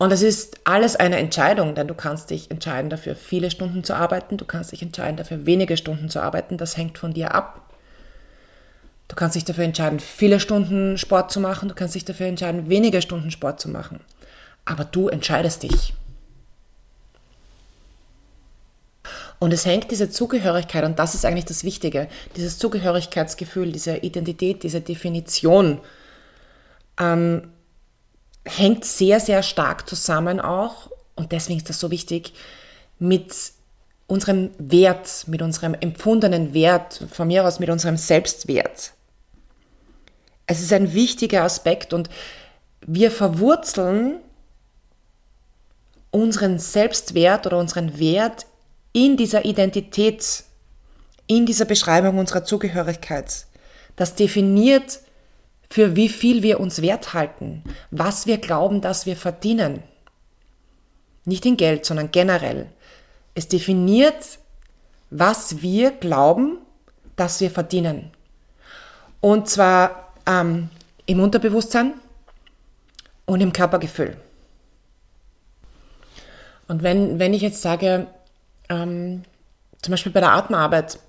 Und 0.01 0.11
es 0.11 0.23
ist 0.23 0.61
alles 0.63 0.95
eine 0.95 1.17
Entscheidung, 1.17 1.75
denn 1.75 1.87
du 1.87 1.93
kannst 1.93 2.31
dich 2.31 2.49
entscheiden 2.49 2.89
dafür, 2.89 3.15
viele 3.15 3.51
Stunden 3.51 3.83
zu 3.83 3.93
arbeiten, 3.93 4.35
du 4.35 4.45
kannst 4.45 4.71
dich 4.71 4.81
entscheiden 4.81 5.15
dafür, 5.15 5.45
wenige 5.45 5.77
Stunden 5.77 6.09
zu 6.09 6.19
arbeiten, 6.23 6.57
das 6.57 6.75
hängt 6.75 6.97
von 6.97 7.13
dir 7.13 7.35
ab. 7.35 7.69
Du 9.09 9.15
kannst 9.15 9.35
dich 9.35 9.45
dafür 9.45 9.63
entscheiden, 9.63 9.99
viele 9.99 10.39
Stunden 10.39 10.97
Sport 10.97 11.31
zu 11.31 11.39
machen, 11.39 11.69
du 11.69 11.75
kannst 11.75 11.93
dich 11.93 12.03
dafür 12.03 12.25
entscheiden, 12.25 12.67
wenige 12.67 12.99
Stunden 13.03 13.29
Sport 13.29 13.61
zu 13.61 13.69
machen. 13.69 13.99
Aber 14.65 14.85
du 14.85 15.07
entscheidest 15.07 15.61
dich. 15.61 15.93
Und 19.37 19.53
es 19.53 19.67
hängt 19.67 19.91
diese 19.91 20.09
Zugehörigkeit, 20.09 20.83
und 20.83 20.97
das 20.97 21.13
ist 21.13 21.25
eigentlich 21.25 21.45
das 21.45 21.63
Wichtige, 21.63 22.07
dieses 22.35 22.57
Zugehörigkeitsgefühl, 22.57 23.71
diese 23.71 23.97
Identität, 23.97 24.63
diese 24.63 24.81
Definition, 24.81 25.79
ähm, 26.99 27.51
hängt 28.45 28.85
sehr, 28.85 29.19
sehr 29.19 29.43
stark 29.43 29.87
zusammen 29.87 30.39
auch, 30.39 30.89
und 31.15 31.31
deswegen 31.31 31.59
ist 31.59 31.69
das 31.69 31.79
so 31.79 31.91
wichtig, 31.91 32.33
mit 32.99 33.33
unserem 34.07 34.51
Wert, 34.57 35.25
mit 35.27 35.41
unserem 35.41 35.73
empfundenen 35.73 36.53
Wert, 36.53 37.05
von 37.11 37.27
mir 37.27 37.45
aus 37.45 37.59
mit 37.59 37.69
unserem 37.69 37.97
Selbstwert. 37.97 38.93
Es 40.47 40.61
ist 40.61 40.73
ein 40.73 40.93
wichtiger 40.93 41.43
Aspekt 41.43 41.93
und 41.93 42.09
wir 42.85 43.11
verwurzeln 43.11 44.19
unseren 46.09 46.59
Selbstwert 46.59 47.45
oder 47.47 47.57
unseren 47.57 47.97
Wert 47.99 48.45
in 48.91 49.15
dieser 49.15 49.45
Identität, 49.45 50.43
in 51.27 51.45
dieser 51.45 51.65
Beschreibung 51.65 52.17
unserer 52.17 52.43
Zugehörigkeit. 52.43 53.45
Das 53.95 54.15
definiert 54.15 54.99
für 55.71 55.95
wie 55.95 56.09
viel 56.09 56.43
wir 56.43 56.59
uns 56.59 56.81
wert 56.81 57.13
halten, 57.13 57.63
was 57.91 58.25
wir 58.27 58.39
glauben, 58.39 58.81
dass 58.81 59.05
wir 59.05 59.15
verdienen. 59.15 59.81
Nicht 61.23 61.45
in 61.45 61.55
Geld, 61.55 61.85
sondern 61.85 62.11
generell. 62.11 62.67
Es 63.35 63.47
definiert, 63.47 64.39
was 65.11 65.61
wir 65.61 65.91
glauben, 65.91 66.57
dass 67.15 67.39
wir 67.39 67.49
verdienen. 67.49 68.11
Und 69.21 69.47
zwar 69.47 70.13
ähm, 70.25 70.69
im 71.05 71.21
Unterbewusstsein 71.21 71.93
und 73.25 73.39
im 73.39 73.53
Körpergefühl. 73.53 74.17
Und 76.67 76.83
wenn, 76.83 77.17
wenn 77.17 77.33
ich 77.33 77.41
jetzt 77.41 77.61
sage, 77.61 78.07
ähm, 78.67 79.23
zum 79.81 79.91
Beispiel 79.91 80.11
bei 80.11 80.19
der 80.19 80.33
Atemarbeit, 80.33 80.99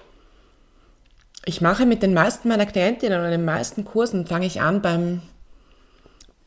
ich 1.44 1.60
mache 1.60 1.86
mit 1.86 2.02
den 2.02 2.14
meisten 2.14 2.48
meiner 2.48 2.66
Klientinnen 2.66 3.22
und 3.22 3.30
den 3.30 3.44
meisten 3.44 3.84
Kursen, 3.84 4.26
fange 4.26 4.46
ich 4.46 4.60
an 4.60 4.82
beim, 4.82 5.22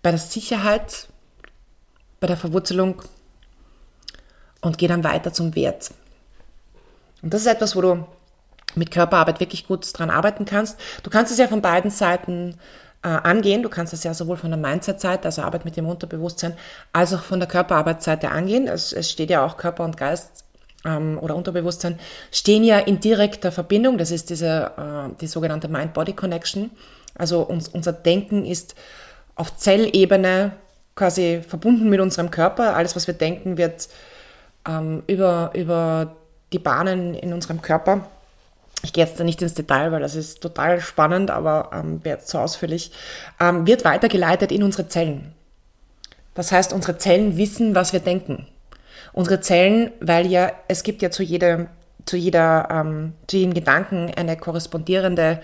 bei 0.01 0.11
der 0.11 0.19
Sicherheit, 0.19 1.07
bei 2.19 2.27
der 2.27 2.37
Verwurzelung 2.37 3.01
und 4.61 4.77
gehe 4.77 4.89
dann 4.89 5.03
weiter 5.03 5.33
zum 5.33 5.55
Wert. 5.55 5.91
Und 7.21 7.33
das 7.33 7.41
ist 7.41 7.47
etwas, 7.47 7.75
wo 7.75 7.81
du 7.81 8.05
mit 8.75 8.91
Körperarbeit 8.91 9.39
wirklich 9.39 9.67
gut 9.67 9.87
dran 9.97 10.09
arbeiten 10.09 10.45
kannst. 10.45 10.79
Du 11.03 11.09
kannst 11.09 11.31
es 11.31 11.37
ja 11.37 11.47
von 11.47 11.61
beiden 11.61 11.91
Seiten 11.91 12.57
äh, 13.03 13.07
angehen. 13.07 13.63
Du 13.63 13.69
kannst 13.69 13.93
es 13.93 14.03
ja 14.03 14.13
sowohl 14.13 14.37
von 14.37 14.51
der 14.51 14.59
Mindset-Seite, 14.59 15.25
also 15.25 15.41
Arbeit 15.41 15.65
mit 15.65 15.77
dem 15.77 15.87
Unterbewusstsein, 15.87 16.57
als 16.93 17.13
auch 17.13 17.23
von 17.23 17.39
der 17.39 17.47
Körperarbeitsseite 17.47 18.29
angehen. 18.29 18.67
Es, 18.67 18.93
es 18.93 19.11
steht 19.11 19.29
ja 19.29 19.45
auch 19.45 19.57
Körper 19.57 19.83
und 19.83 19.97
Geist 19.97 20.44
ähm, 20.85 21.17
oder 21.19 21.35
Unterbewusstsein 21.35 21.99
stehen 22.31 22.63
ja 22.63 22.79
in 22.79 22.99
direkter 22.99 23.51
Verbindung. 23.51 23.97
Das 23.97 24.11
ist 24.11 24.29
diese, 24.29 24.71
äh, 24.77 25.15
die 25.19 25.27
sogenannte 25.27 25.67
Mind-Body-Connection. 25.67 26.71
Also 27.17 27.41
uns, 27.41 27.67
unser 27.67 27.93
Denken 27.93 28.45
ist 28.45 28.75
auf 29.35 29.57
Zellebene 29.57 30.51
quasi 30.95 31.41
verbunden 31.47 31.89
mit 31.89 31.99
unserem 31.99 32.31
Körper. 32.31 32.75
Alles, 32.75 32.95
was 32.95 33.07
wir 33.07 33.13
denken, 33.13 33.57
wird 33.57 33.89
ähm, 34.67 35.03
über, 35.07 35.51
über 35.53 36.15
die 36.53 36.59
Bahnen 36.59 37.13
in 37.13 37.33
unserem 37.33 37.61
Körper. 37.61 38.07
Ich 38.83 38.93
gehe 38.93 39.03
jetzt 39.03 39.19
da 39.19 39.23
nicht 39.23 39.41
ins 39.41 39.55
Detail, 39.55 39.91
weil 39.91 40.01
das 40.01 40.15
ist 40.15 40.41
total 40.41 40.79
spannend, 40.79 41.31
aber 41.31 41.71
ähm, 41.73 42.03
wäre 42.03 42.17
jetzt 42.17 42.27
zu 42.27 42.37
ausführlich, 42.37 42.91
ähm, 43.39 43.65
wird 43.65 43.83
weitergeleitet 43.83 44.51
in 44.51 44.63
unsere 44.63 44.87
Zellen. 44.87 45.33
Das 46.35 46.51
heißt, 46.51 46.71
unsere 46.71 46.97
Zellen 46.97 47.37
wissen, 47.37 47.75
was 47.75 47.93
wir 47.93 47.99
denken. 47.99 48.47
Unsere 49.15 49.39
Zellen, 49.39 49.91
weil 50.01 50.27
ja, 50.27 50.51
es 50.67 50.83
gibt 50.83 51.01
ja 51.01 51.09
zu 51.09 51.23
jeder, 51.23 51.67
zu 52.05 52.17
jeder, 52.17 52.67
ähm, 52.69 53.13
zu 53.27 53.37
jedem 53.37 53.53
Gedanken 53.53 54.11
eine 54.13 54.35
korrespondierende 54.35 55.41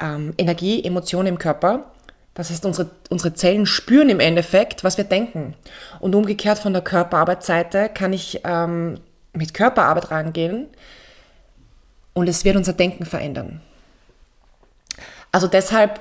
ähm, 0.00 0.32
Energie, 0.38 0.84
Emotion 0.84 1.26
im 1.26 1.38
Körper. 1.38 1.90
Das 2.34 2.50
heißt, 2.50 2.64
unsere, 2.64 2.90
unsere 3.10 3.34
Zellen 3.34 3.66
spüren 3.66 4.10
im 4.10 4.20
Endeffekt, 4.20 4.84
was 4.84 4.96
wir 4.96 5.02
denken. 5.02 5.56
Und 5.98 6.14
umgekehrt 6.14 6.60
von 6.60 6.72
der 6.72 6.82
Körperarbeitsseite 6.82 7.88
kann 7.88 8.12
ich 8.12 8.42
ähm, 8.44 9.00
mit 9.32 9.54
Körperarbeit 9.54 10.12
rangehen 10.12 10.68
und 12.12 12.28
es 12.28 12.44
wird 12.44 12.54
unser 12.54 12.74
Denken 12.74 13.06
verändern. 13.06 13.60
Also 15.32 15.48
deshalb 15.48 16.00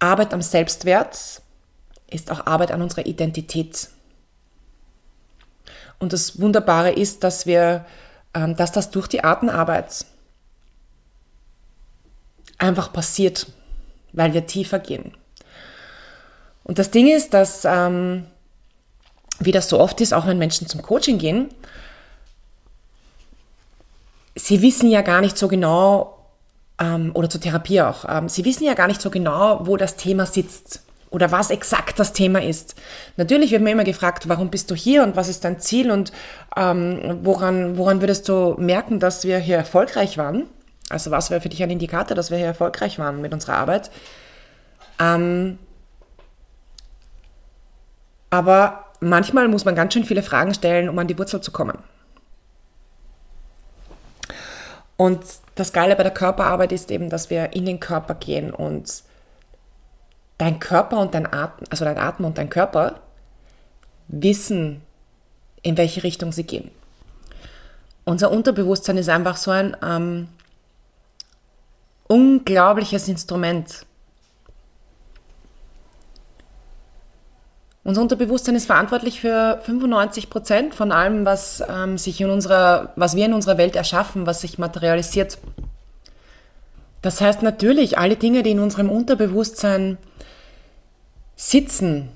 Arbeit 0.00 0.34
am 0.34 0.42
Selbstwert 0.42 1.42
ist 2.10 2.32
auch 2.32 2.44
Arbeit 2.44 2.72
an 2.72 2.82
unserer 2.82 3.06
Identität. 3.06 3.88
Und 6.02 6.12
das 6.12 6.40
Wunderbare 6.40 6.90
ist, 6.90 7.22
dass 7.22 7.46
wir, 7.46 7.86
ähm, 8.34 8.56
dass 8.56 8.72
das 8.72 8.90
durch 8.90 9.06
die 9.06 9.22
Artenarbeit 9.22 10.04
einfach 12.58 12.92
passiert, 12.92 13.46
weil 14.12 14.34
wir 14.34 14.44
tiefer 14.48 14.80
gehen. 14.80 15.14
Und 16.64 16.80
das 16.80 16.90
Ding 16.90 17.06
ist, 17.06 17.34
dass, 17.34 17.64
ähm, 17.64 18.26
wie 19.38 19.52
das 19.52 19.68
so 19.68 19.78
oft 19.78 20.00
ist, 20.00 20.12
auch 20.12 20.26
wenn 20.26 20.38
Menschen 20.38 20.66
zum 20.66 20.82
Coaching 20.82 21.18
gehen, 21.18 21.50
sie 24.34 24.60
wissen 24.60 24.90
ja 24.90 25.02
gar 25.02 25.20
nicht 25.20 25.38
so 25.38 25.46
genau, 25.46 26.18
ähm, 26.80 27.12
oder 27.14 27.30
zur 27.30 27.40
Therapie 27.40 27.80
auch, 27.80 28.04
sie 28.26 28.44
wissen 28.44 28.64
ja 28.64 28.74
gar 28.74 28.88
nicht 28.88 29.00
so 29.00 29.08
genau, 29.08 29.68
wo 29.68 29.76
das 29.76 29.94
Thema 29.94 30.26
sitzt 30.26 30.82
oder 31.12 31.30
was 31.30 31.50
exakt 31.50 31.98
das 31.98 32.12
Thema 32.12 32.42
ist. 32.42 32.74
Natürlich 33.16 33.52
wird 33.52 33.62
mir 33.62 33.70
immer 33.70 33.84
gefragt, 33.84 34.28
warum 34.28 34.50
bist 34.50 34.70
du 34.70 34.74
hier 34.74 35.02
und 35.02 35.14
was 35.14 35.28
ist 35.28 35.44
dein 35.44 35.60
Ziel 35.60 35.90
und 35.90 36.10
ähm, 36.56 37.20
woran, 37.22 37.76
woran 37.76 38.00
würdest 38.00 38.28
du 38.28 38.56
merken, 38.58 38.98
dass 38.98 39.24
wir 39.24 39.38
hier 39.38 39.58
erfolgreich 39.58 40.16
waren? 40.18 40.46
Also 40.88 41.10
was 41.10 41.30
wäre 41.30 41.40
für 41.40 41.50
dich 41.50 41.62
ein 41.62 41.70
Indikator, 41.70 42.16
dass 42.16 42.30
wir 42.30 42.38
hier 42.38 42.46
erfolgreich 42.46 42.98
waren 42.98 43.20
mit 43.20 43.32
unserer 43.32 43.58
Arbeit? 43.58 43.90
Ähm, 44.98 45.58
aber 48.30 48.86
manchmal 49.00 49.48
muss 49.48 49.66
man 49.66 49.74
ganz 49.74 49.92
schön 49.92 50.04
viele 50.04 50.22
Fragen 50.22 50.54
stellen, 50.54 50.88
um 50.88 50.98
an 50.98 51.08
die 51.08 51.18
Wurzel 51.18 51.42
zu 51.42 51.52
kommen. 51.52 51.78
Und 54.96 55.20
das 55.56 55.74
Geile 55.74 55.94
bei 55.94 56.04
der 56.04 56.12
Körperarbeit 56.12 56.72
ist 56.72 56.90
eben, 56.90 57.10
dass 57.10 57.28
wir 57.28 57.52
in 57.52 57.66
den 57.66 57.80
Körper 57.80 58.14
gehen 58.14 58.50
und 58.52 59.02
dein 60.38 60.58
Körper 60.58 60.98
und 60.98 61.14
dein 61.14 61.32
Atem, 61.32 61.66
also 61.70 61.84
dein 61.84 61.98
Atem 61.98 62.24
und 62.24 62.38
dein 62.38 62.50
Körper 62.50 63.00
wissen, 64.08 64.82
in 65.62 65.76
welche 65.76 66.02
Richtung 66.02 66.32
sie 66.32 66.44
gehen. 66.44 66.70
Unser 68.04 68.30
Unterbewusstsein 68.30 68.98
ist 68.98 69.08
einfach 69.08 69.36
so 69.36 69.52
ein 69.52 69.76
ähm, 69.82 70.28
unglaubliches 72.08 73.08
Instrument. 73.08 73.86
Unser 77.84 78.02
Unterbewusstsein 78.02 78.54
ist 78.54 78.66
verantwortlich 78.66 79.20
für 79.20 79.60
95 79.64 80.30
Prozent 80.30 80.74
von 80.74 80.92
allem, 80.92 81.24
was 81.24 81.62
ähm, 81.68 81.98
sich 81.98 82.20
in 82.20 82.30
unserer, 82.30 82.92
was 82.94 83.16
wir 83.16 83.26
in 83.26 83.34
unserer 83.34 83.58
Welt 83.58 83.74
erschaffen, 83.74 84.26
was 84.26 84.40
sich 84.40 84.58
materialisiert. 84.58 85.38
Das 87.02 87.20
heißt 87.20 87.42
natürlich, 87.42 87.98
alle 87.98 88.14
Dinge, 88.14 88.44
die 88.44 88.52
in 88.52 88.60
unserem 88.60 88.88
Unterbewusstsein 88.88 89.98
sitzen, 91.42 92.08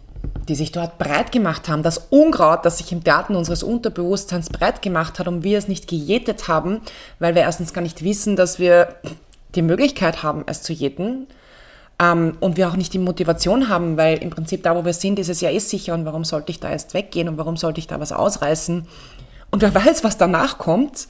die 0.48 0.54
sich 0.54 0.70
dort 0.70 0.98
breit 0.98 1.32
gemacht 1.32 1.68
haben, 1.68 1.82
das 1.82 1.98
Unkraut, 2.10 2.64
das 2.64 2.78
sich 2.78 2.92
im 2.92 3.02
Garten 3.02 3.34
unseres 3.34 3.64
Unterbewusstseins 3.64 4.50
breit 4.50 4.82
gemacht 4.82 5.18
hat 5.18 5.26
und 5.26 5.42
wir 5.42 5.58
es 5.58 5.66
nicht 5.66 5.88
gejätet 5.88 6.46
haben, 6.46 6.80
weil 7.18 7.34
wir 7.34 7.42
erstens 7.42 7.72
gar 7.72 7.82
nicht 7.82 8.04
wissen, 8.04 8.36
dass 8.36 8.60
wir 8.60 8.94
die 9.56 9.62
Möglichkeit 9.62 10.22
haben, 10.22 10.44
es 10.46 10.62
zu 10.62 10.72
jäten 10.72 11.26
ähm, 12.00 12.36
und 12.38 12.56
wir 12.56 12.68
auch 12.68 12.76
nicht 12.76 12.92
die 12.92 13.00
Motivation 13.00 13.68
haben, 13.68 13.96
weil 13.96 14.18
im 14.18 14.30
Prinzip 14.30 14.62
da, 14.62 14.76
wo 14.76 14.84
wir 14.84 14.92
sind, 14.92 15.18
ist 15.18 15.28
es 15.28 15.40
ja 15.40 15.50
eh 15.50 15.58
sicher 15.58 15.94
und 15.94 16.04
warum 16.04 16.24
sollte 16.24 16.52
ich 16.52 16.60
da 16.60 16.70
erst 16.70 16.94
weggehen 16.94 17.28
und 17.28 17.36
warum 17.36 17.56
sollte 17.56 17.80
ich 17.80 17.88
da 17.88 17.98
was 17.98 18.12
ausreißen 18.12 18.86
und 19.50 19.62
wer 19.62 19.74
weiß, 19.74 20.04
was 20.04 20.16
danach 20.16 20.58
kommt. 20.58 21.08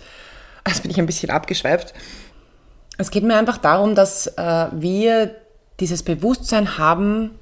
Jetzt 0.66 0.83
bin 0.83 0.90
ich 0.90 0.98
ein 0.98 1.07
bisschen 1.07 1.31
abgeschweift. 1.31 1.92
Es 2.96 3.11
geht 3.11 3.24
mir 3.24 3.37
einfach 3.37 3.59
darum, 3.59 3.94
dass 3.94 4.26
äh, 4.26 4.66
wir 4.72 5.35
dieses 5.81 6.02
Bewusstsein 6.02 6.79
haben, 6.79 7.33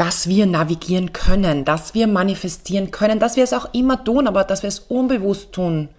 dass 0.00 0.28
wir 0.28 0.46
navigieren 0.46 1.12
können, 1.12 1.66
dass 1.66 1.92
wir 1.92 2.06
manifestieren 2.06 2.90
können, 2.90 3.18
dass 3.18 3.36
wir 3.36 3.44
es 3.44 3.52
auch 3.52 3.74
immer 3.74 4.02
tun, 4.02 4.26
aber 4.26 4.44
dass 4.44 4.62
wir 4.62 4.68
es 4.68 4.78
unbewusst 4.78 5.52
tun, 5.52 5.90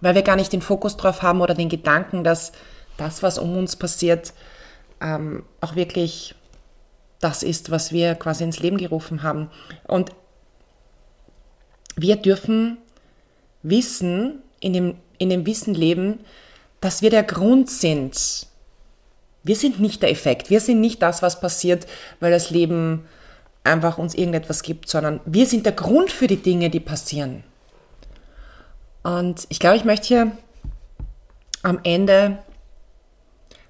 weil 0.00 0.14
wir 0.14 0.22
gar 0.22 0.36
nicht 0.36 0.52
den 0.52 0.62
Fokus 0.62 0.96
drauf 0.96 1.20
haben 1.20 1.40
oder 1.40 1.54
den 1.54 1.68
Gedanken, 1.68 2.22
dass 2.22 2.52
das, 2.96 3.24
was 3.24 3.38
um 3.38 3.56
uns 3.56 3.74
passiert, 3.74 4.32
ähm, 5.00 5.42
auch 5.60 5.74
wirklich 5.74 6.36
das 7.18 7.42
ist, 7.42 7.72
was 7.72 7.90
wir 7.90 8.14
quasi 8.14 8.44
ins 8.44 8.60
Leben 8.60 8.76
gerufen 8.76 9.24
haben. 9.24 9.50
Und 9.88 10.12
wir 11.96 12.14
dürfen 12.14 12.78
wissen, 13.64 14.44
in 14.60 14.72
dem, 14.74 14.94
in 15.18 15.30
dem 15.30 15.44
Wissen 15.44 15.74
leben, 15.74 16.20
dass 16.80 17.02
wir 17.02 17.10
der 17.10 17.24
Grund 17.24 17.68
sind, 17.68 18.46
wir 19.48 19.56
sind 19.56 19.80
nicht 19.80 20.02
der 20.02 20.10
Effekt. 20.10 20.50
Wir 20.50 20.60
sind 20.60 20.80
nicht 20.80 21.02
das, 21.02 21.22
was 21.22 21.40
passiert, 21.40 21.86
weil 22.20 22.30
das 22.30 22.50
Leben 22.50 23.06
einfach 23.64 23.98
uns 23.98 24.14
irgendetwas 24.14 24.62
gibt, 24.62 24.88
sondern 24.88 25.20
wir 25.24 25.46
sind 25.46 25.66
der 25.66 25.72
Grund 25.72 26.12
für 26.12 26.26
die 26.26 26.36
Dinge, 26.36 26.70
die 26.70 26.80
passieren. 26.80 27.42
Und 29.02 29.46
ich 29.48 29.58
glaube, 29.58 29.76
ich 29.76 29.84
möchte 29.84 30.06
hier 30.06 30.32
am 31.62 31.80
Ende 31.82 32.38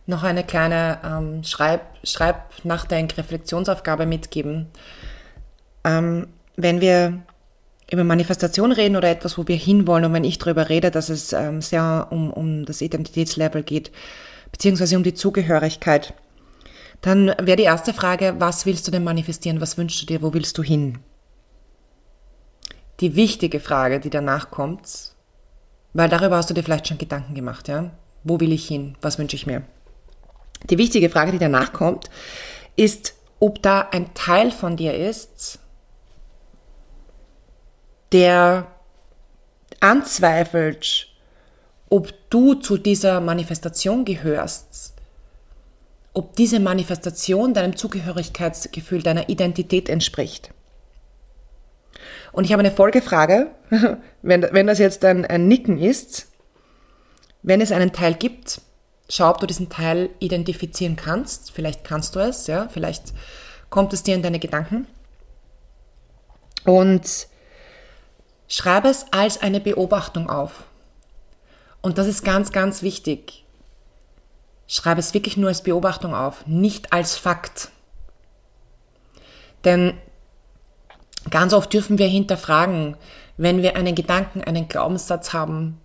noch 0.06 0.24
eine 0.24 0.42
kleine 0.42 0.98
ähm, 1.04 1.44
Schreib, 1.44 1.82
Schreib 2.02 2.50
Reflexionsaufgabe 2.64 4.04
mitgeben. 4.04 4.66
Ähm, 5.84 6.26
wenn 6.56 6.80
wir 6.80 7.20
über 7.90 8.04
Manifestation 8.04 8.72
reden 8.72 8.96
oder 8.96 9.10
etwas, 9.10 9.38
wo 9.38 9.46
wir 9.46 9.56
hinwollen 9.56 10.06
und 10.06 10.12
wenn 10.12 10.24
ich 10.24 10.38
darüber 10.38 10.68
rede, 10.68 10.90
dass 10.90 11.08
es 11.08 11.32
ähm, 11.32 11.62
sehr 11.62 12.08
um, 12.10 12.32
um 12.32 12.64
das 12.64 12.80
Identitätslevel 12.80 13.62
geht, 13.62 13.92
beziehungsweise 14.52 14.96
um 14.96 15.02
die 15.02 15.14
Zugehörigkeit, 15.14 16.14
dann 17.00 17.28
wäre 17.40 17.56
die 17.56 17.64
erste 17.64 17.94
Frage, 17.94 18.36
was 18.38 18.66
willst 18.66 18.86
du 18.86 18.90
denn 18.90 19.04
manifestieren? 19.04 19.60
Was 19.60 19.78
wünschst 19.78 20.02
du 20.02 20.06
dir? 20.06 20.22
Wo 20.22 20.34
willst 20.34 20.58
du 20.58 20.62
hin? 20.62 20.98
Die 23.00 23.14
wichtige 23.14 23.60
Frage, 23.60 24.00
die 24.00 24.10
danach 24.10 24.50
kommt, 24.50 25.12
weil 25.92 26.08
darüber 26.08 26.36
hast 26.36 26.50
du 26.50 26.54
dir 26.54 26.64
vielleicht 26.64 26.88
schon 26.88 26.98
Gedanken 26.98 27.34
gemacht, 27.34 27.68
ja? 27.68 27.90
Wo 28.24 28.40
will 28.40 28.52
ich 28.52 28.66
hin? 28.66 28.96
Was 29.00 29.18
wünsche 29.18 29.36
ich 29.36 29.46
mir? 29.46 29.62
Die 30.68 30.78
wichtige 30.78 31.08
Frage, 31.08 31.30
die 31.30 31.38
danach 31.38 31.72
kommt, 31.72 32.10
ist, 32.74 33.14
ob 33.38 33.62
da 33.62 33.88
ein 33.92 34.12
Teil 34.14 34.50
von 34.50 34.76
dir 34.76 34.94
ist, 34.94 35.60
der 38.10 38.66
anzweifelt, 39.80 41.07
ob 41.90 42.12
du 42.30 42.54
zu 42.54 42.76
dieser 42.76 43.20
Manifestation 43.20 44.04
gehörst, 44.04 44.94
ob 46.12 46.36
diese 46.36 46.60
Manifestation 46.60 47.54
deinem 47.54 47.76
Zugehörigkeitsgefühl, 47.76 49.02
deiner 49.02 49.28
Identität 49.28 49.88
entspricht. 49.88 50.50
Und 52.32 52.44
ich 52.44 52.52
habe 52.52 52.60
eine 52.60 52.72
Folgefrage, 52.72 53.50
wenn, 54.22 54.42
wenn 54.42 54.66
das 54.66 54.78
jetzt 54.78 55.04
ein, 55.04 55.24
ein 55.24 55.48
Nicken 55.48 55.78
ist, 55.78 56.28
wenn 57.42 57.60
es 57.60 57.72
einen 57.72 57.92
Teil 57.92 58.14
gibt, 58.14 58.60
schau, 59.08 59.30
ob 59.30 59.38
du 59.38 59.46
diesen 59.46 59.68
Teil 59.68 60.10
identifizieren 60.18 60.96
kannst. 60.96 61.52
Vielleicht 61.52 61.84
kannst 61.84 62.14
du 62.14 62.20
es, 62.20 62.46
ja, 62.46 62.68
vielleicht 62.68 63.14
kommt 63.70 63.92
es 63.92 64.02
dir 64.02 64.14
in 64.14 64.22
deine 64.22 64.38
Gedanken. 64.38 64.86
Und 66.64 67.28
schreibe 68.48 68.88
es 68.88 69.06
als 69.12 69.40
eine 69.40 69.60
Beobachtung 69.60 70.28
auf. 70.28 70.64
Und 71.80 71.98
das 71.98 72.06
ist 72.06 72.24
ganz, 72.24 72.52
ganz 72.52 72.82
wichtig. 72.82 73.44
Schreibe 74.66 75.00
es 75.00 75.14
wirklich 75.14 75.36
nur 75.36 75.48
als 75.48 75.62
Beobachtung 75.62 76.14
auf, 76.14 76.46
nicht 76.46 76.92
als 76.92 77.16
Fakt. 77.16 77.70
Denn 79.64 79.94
ganz 81.30 81.52
oft 81.52 81.72
dürfen 81.72 81.98
wir 81.98 82.06
hinterfragen, 82.06 82.96
wenn 83.36 83.62
wir 83.62 83.76
einen 83.76 83.94
Gedanken, 83.94 84.42
einen 84.42 84.68
Glaubenssatz 84.68 85.32
haben, 85.32 85.80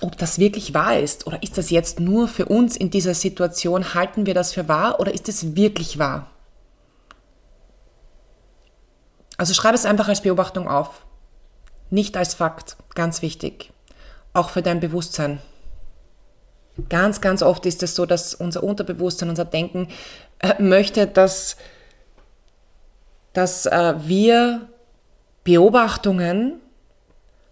ob 0.00 0.18
das 0.18 0.38
wirklich 0.38 0.74
wahr 0.74 0.98
ist 0.98 1.26
oder 1.26 1.42
ist 1.42 1.56
das 1.58 1.70
jetzt 1.70 1.98
nur 1.98 2.28
für 2.28 2.46
uns 2.46 2.76
in 2.76 2.90
dieser 2.90 3.14
Situation, 3.14 3.94
halten 3.94 4.26
wir 4.26 4.34
das 4.34 4.52
für 4.52 4.68
wahr 4.68 5.00
oder 5.00 5.12
ist 5.12 5.28
es 5.28 5.56
wirklich 5.56 5.98
wahr? 5.98 6.30
Also 9.36 9.54
schreib 9.54 9.74
es 9.74 9.86
einfach 9.86 10.08
als 10.08 10.22
Beobachtung 10.22 10.68
auf, 10.68 11.06
nicht 11.90 12.16
als 12.16 12.34
Fakt, 12.34 12.76
ganz 12.94 13.22
wichtig, 13.22 13.72
auch 14.34 14.50
für 14.50 14.62
dein 14.62 14.80
Bewusstsein. 14.80 15.38
Ganz, 16.88 17.20
ganz 17.20 17.42
oft 17.42 17.64
ist 17.66 17.82
es 17.82 17.94
so, 17.94 18.04
dass 18.04 18.34
unser 18.34 18.62
Unterbewusstsein, 18.62 19.30
unser 19.30 19.44
Denken 19.44 19.88
äh, 20.40 20.60
möchte, 20.60 21.06
dass, 21.06 21.56
dass 23.32 23.64
äh, 23.66 23.94
wir 24.00 24.68
Beobachtungen 25.44 26.60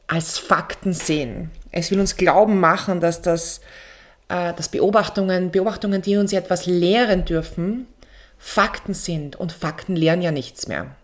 als 0.08 0.38
Fakten 0.38 0.92
sehen. 0.92 1.50
Es 1.70 1.90
will 1.90 2.00
uns 2.00 2.16
glauben 2.16 2.60
machen, 2.60 3.00
dass 3.00 3.22
das 3.22 3.60
äh, 4.32 4.54
dass 4.54 4.68
Beobachtungen, 4.70 5.50
Beobachtungen, 5.50 6.00
die 6.00 6.16
uns 6.16 6.32
etwas 6.32 6.64
lehren 6.64 7.24
dürfen, 7.24 7.86
Fakten 8.38 8.94
sind. 8.94 9.36
Und 9.36 9.52
Fakten 9.52 9.94
lehren 9.94 10.22
ja 10.22 10.32
nichts 10.32 10.66
mehr. 10.66 10.96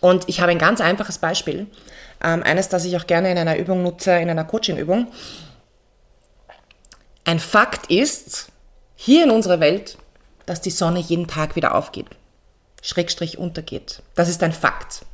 Und 0.00 0.28
ich 0.28 0.40
habe 0.40 0.52
ein 0.52 0.58
ganz 0.58 0.80
einfaches 0.80 1.18
Beispiel. 1.18 1.66
Ähm, 2.22 2.42
eines, 2.42 2.68
das 2.68 2.84
ich 2.84 2.96
auch 2.96 3.06
gerne 3.06 3.30
in 3.30 3.38
einer 3.38 3.56
Übung 3.56 3.82
nutze, 3.82 4.12
in 4.12 4.30
einer 4.30 4.44
Coaching-Übung. 4.44 5.08
Ein 7.24 7.40
Fakt 7.40 7.90
ist, 7.90 8.48
hier 8.96 9.24
in 9.24 9.30
unserer 9.30 9.60
Welt, 9.60 9.98
dass 10.46 10.60
die 10.60 10.70
Sonne 10.70 10.98
jeden 10.98 11.26
Tag 11.26 11.56
wieder 11.56 11.74
aufgeht. 11.74 12.06
Schrägstrich 12.82 13.38
untergeht. 13.38 14.02
Das 14.14 14.28
ist 14.28 14.42
ein 14.42 14.52
Fakt. 14.52 15.04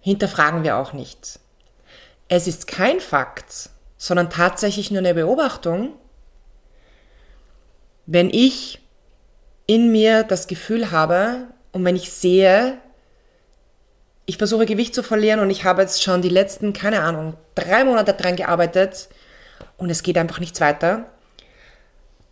Hinterfragen 0.00 0.64
wir 0.64 0.76
auch 0.76 0.92
nicht. 0.92 1.38
Es 2.28 2.46
ist 2.46 2.66
kein 2.66 3.00
Fakt, 3.00 3.70
sondern 3.96 4.30
tatsächlich 4.30 4.90
nur 4.90 5.00
eine 5.00 5.14
Beobachtung, 5.14 5.94
wenn 8.06 8.30
ich 8.30 8.80
in 9.66 9.92
mir 9.92 10.24
das 10.24 10.46
Gefühl 10.46 10.90
habe 10.90 11.48
und 11.72 11.84
wenn 11.84 11.96
ich 11.96 12.10
sehe, 12.10 12.78
ich 14.26 14.36
versuche 14.36 14.66
Gewicht 14.66 14.94
zu 14.94 15.02
verlieren 15.02 15.40
und 15.40 15.50
ich 15.50 15.64
habe 15.64 15.82
jetzt 15.82 16.02
schon 16.02 16.22
die 16.22 16.28
letzten, 16.28 16.72
keine 16.72 17.00
Ahnung, 17.00 17.34
drei 17.54 17.84
Monate 17.84 18.12
dran 18.12 18.36
gearbeitet 18.36 19.08
und 19.76 19.90
es 19.90 20.02
geht 20.02 20.18
einfach 20.18 20.38
nichts 20.38 20.60
weiter. 20.60 21.06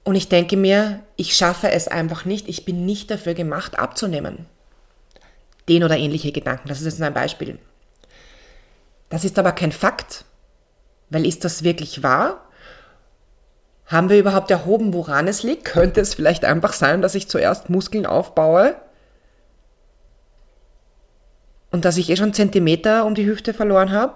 Und 0.05 0.15
ich 0.15 0.29
denke 0.29 0.57
mir, 0.57 1.01
ich 1.17 1.35
schaffe 1.35 1.71
es 1.71 1.89
einfach 1.89 2.25
nicht, 2.25 2.49
ich 2.49 2.65
bin 2.65 2.85
nicht 2.85 3.11
dafür 3.11 3.35
gemacht, 3.35 3.79
abzunehmen. 3.79 4.47
Den 5.69 5.85
oder 5.85 5.97
ähnliche 5.97 6.33
Gedanken, 6.33 6.69
das 6.69 6.81
ist 6.81 6.85
jetzt 6.85 6.99
nur 6.99 7.09
ein 7.09 7.15
Beispiel. 7.15 7.59
Das 9.09 9.25
ist 9.25 9.39
aber 9.39 9.53
kein 9.53 9.73
Fakt, 9.73 10.25
weil 11.09 11.27
ist 11.27 11.45
das 11.45 11.65
wirklich 11.65 12.03
wahr? 12.03 12.43
Haben 13.87 14.11
wir 14.11 14.19
überhaupt 14.19 14.51
erhoben, 14.51 14.93
woran 14.93 15.29
es 15.29 15.43
liegt? 15.43 15.65
Könnte 15.65 16.01
es 16.01 16.15
vielleicht 16.15 16.45
einfach 16.45 16.73
sein, 16.73 17.03
dass 17.03 17.15
ich 17.15 17.29
zuerst 17.29 17.71
Muskeln 17.71 18.05
aufbaue 18.05 18.77
und 21.77 21.85
dass 21.85 21.97
ich 21.97 22.11
eh 22.11 22.17
schon 22.17 22.33
Zentimeter 22.33 23.05
um 23.05 23.15
die 23.15 23.27
Hüfte 23.27 23.55
verloren 23.55 23.93
habe? 23.93 24.15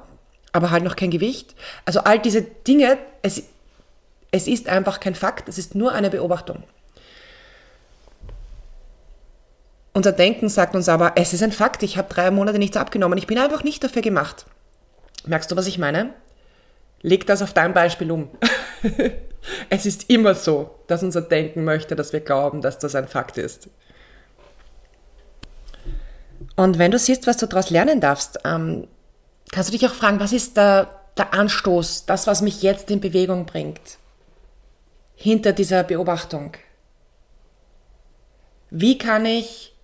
aber 0.52 0.70
halt 0.70 0.84
noch 0.84 0.96
kein 0.96 1.10
Gewicht. 1.10 1.54
Also 1.84 2.00
all 2.00 2.18
diese 2.18 2.42
Dinge, 2.42 2.98
es, 3.22 3.44
es 4.30 4.46
ist 4.46 4.68
einfach 4.68 5.00
kein 5.00 5.14
Fakt, 5.14 5.48
es 5.48 5.58
ist 5.58 5.74
nur 5.74 5.92
eine 5.92 6.10
Beobachtung. 6.10 6.62
Unser 9.92 10.12
Denken 10.12 10.48
sagt 10.48 10.74
uns 10.74 10.88
aber, 10.88 11.12
es 11.16 11.32
ist 11.32 11.42
ein 11.42 11.52
Fakt, 11.52 11.82
ich 11.82 11.98
habe 11.98 12.12
drei 12.12 12.30
Monate 12.30 12.58
nichts 12.58 12.76
abgenommen, 12.76 13.18
ich 13.18 13.26
bin 13.26 13.38
einfach 13.38 13.64
nicht 13.64 13.82
dafür 13.82 14.02
gemacht. 14.02 14.46
Merkst 15.26 15.50
du, 15.50 15.56
was 15.56 15.66
ich 15.66 15.78
meine? 15.78 16.14
Leg 17.02 17.26
das 17.26 17.42
auf 17.42 17.52
dein 17.52 17.74
Beispiel 17.74 18.10
um. 18.10 18.30
es 19.70 19.86
ist 19.86 20.08
immer 20.08 20.34
so, 20.34 20.78
dass 20.86 21.02
unser 21.02 21.22
Denken 21.22 21.64
möchte, 21.64 21.96
dass 21.96 22.12
wir 22.12 22.20
glauben, 22.20 22.60
dass 22.60 22.78
das 22.78 22.94
ein 22.94 23.08
Fakt 23.08 23.36
ist. 23.36 23.68
Und 26.60 26.78
wenn 26.78 26.90
du 26.90 26.98
siehst, 26.98 27.26
was 27.26 27.38
du 27.38 27.46
daraus 27.46 27.70
lernen 27.70 28.02
darfst, 28.02 28.40
ähm, 28.44 28.86
kannst 29.50 29.70
du 29.70 29.78
dich 29.78 29.88
auch 29.88 29.94
fragen, 29.94 30.20
was 30.20 30.34
ist 30.34 30.58
der, 30.58 30.90
der 31.16 31.32
Anstoß, 31.32 32.04
das, 32.04 32.26
was 32.26 32.42
mich 32.42 32.60
jetzt 32.60 32.90
in 32.90 33.00
Bewegung 33.00 33.46
bringt, 33.46 33.80
hinter 35.14 35.54
dieser 35.54 35.84
Beobachtung? 35.84 36.52
Wie 38.68 38.98
kann 38.98 39.24
ich, 39.24 39.74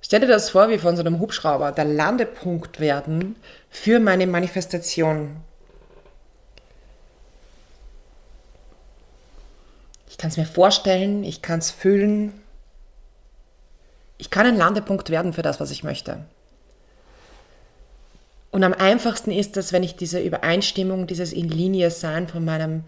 stell 0.00 0.20
dir 0.20 0.26
das 0.26 0.48
vor, 0.48 0.70
wie 0.70 0.78
von 0.78 0.96
so 0.96 1.02
einem 1.02 1.20
Hubschrauber, 1.20 1.70
der 1.70 1.84
Landepunkt 1.84 2.80
werden 2.80 3.36
für 3.68 4.00
meine 4.00 4.26
Manifestation? 4.26 5.36
Ich 10.08 10.16
kann 10.16 10.30
es 10.30 10.38
mir 10.38 10.46
vorstellen, 10.46 11.24
ich 11.24 11.42
kann 11.42 11.58
es 11.58 11.70
fühlen. 11.70 12.42
Ich 14.22 14.30
kann 14.30 14.46
ein 14.46 14.56
Landepunkt 14.56 15.10
werden 15.10 15.32
für 15.32 15.42
das, 15.42 15.58
was 15.58 15.72
ich 15.72 15.82
möchte. 15.82 16.24
Und 18.52 18.62
am 18.62 18.72
einfachsten 18.72 19.32
ist 19.32 19.56
das, 19.56 19.72
wenn 19.72 19.82
ich 19.82 19.96
diese 19.96 20.20
Übereinstimmung, 20.20 21.08
dieses 21.08 21.32
in 21.32 21.48
Linie 21.48 21.90
sein 21.90 22.28
von 22.28 22.44
meinem 22.44 22.84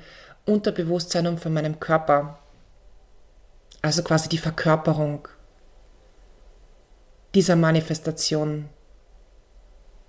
Unterbewusstsein 0.47 1.27
und 1.27 1.41
von 1.41 1.53
meinem 1.53 1.81
Körper, 1.81 2.39
also 3.83 4.05
quasi 4.05 4.29
die 4.29 4.39
Verkörperung 4.39 5.27
dieser 7.35 7.57
Manifestation 7.57 8.69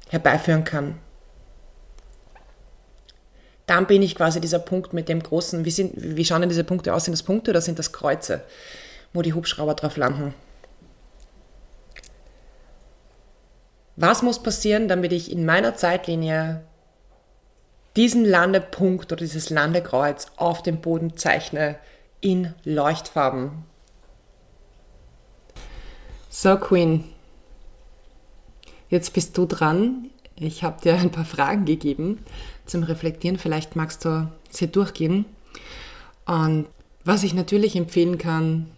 herbeiführen 0.09 0.63
kann. 0.63 0.99
Dann 3.65 3.87
bin 3.87 4.03
ich 4.03 4.13
quasi 4.13 4.39
dieser 4.39 4.59
Punkt 4.59 4.93
mit 4.93 5.09
dem 5.09 5.23
großen, 5.23 5.65
wie, 5.65 5.71
sind, 5.71 5.93
wie 5.95 6.23
schauen 6.23 6.41
denn 6.41 6.49
diese 6.49 6.63
Punkte 6.63 6.93
aus? 6.93 7.05
Sind 7.05 7.13
das 7.13 7.23
Punkte 7.23 7.49
oder 7.49 7.61
sind 7.61 7.79
das 7.79 7.91
Kreuze, 7.93 8.43
wo 9.11 9.23
die 9.23 9.33
Hubschrauber 9.33 9.73
drauf 9.73 9.97
landen? 9.97 10.35
Was 13.95 14.21
muss 14.21 14.43
passieren, 14.43 14.87
damit 14.87 15.13
ich 15.13 15.31
in 15.31 15.45
meiner 15.45 15.75
Zeitlinie 15.75 16.63
diesen 17.95 18.25
Landepunkt 18.25 19.11
oder 19.11 19.21
dieses 19.21 19.49
Landekreuz 19.49 20.27
auf 20.35 20.61
dem 20.61 20.81
Boden 20.81 21.15
zeichne 21.15 21.77
in 22.19 22.53
Leuchtfarben? 22.65 23.63
So, 26.29 26.57
Queen, 26.57 27.05
jetzt 28.89 29.13
bist 29.13 29.37
du 29.37 29.45
dran. 29.45 30.09
Ich 30.35 30.63
habe 30.63 30.81
dir 30.81 30.95
ein 30.95 31.11
paar 31.11 31.23
Fragen 31.23 31.63
gegeben 31.63 32.19
zum 32.65 32.83
Reflektieren. 32.83 33.37
Vielleicht 33.37 33.77
magst 33.77 34.03
du 34.03 34.29
sie 34.49 34.67
durchgehen. 34.67 35.23
Und 36.25 36.67
was 37.05 37.23
ich 37.23 37.33
natürlich 37.33 37.77
empfehlen 37.77 38.17
kann, 38.17 38.69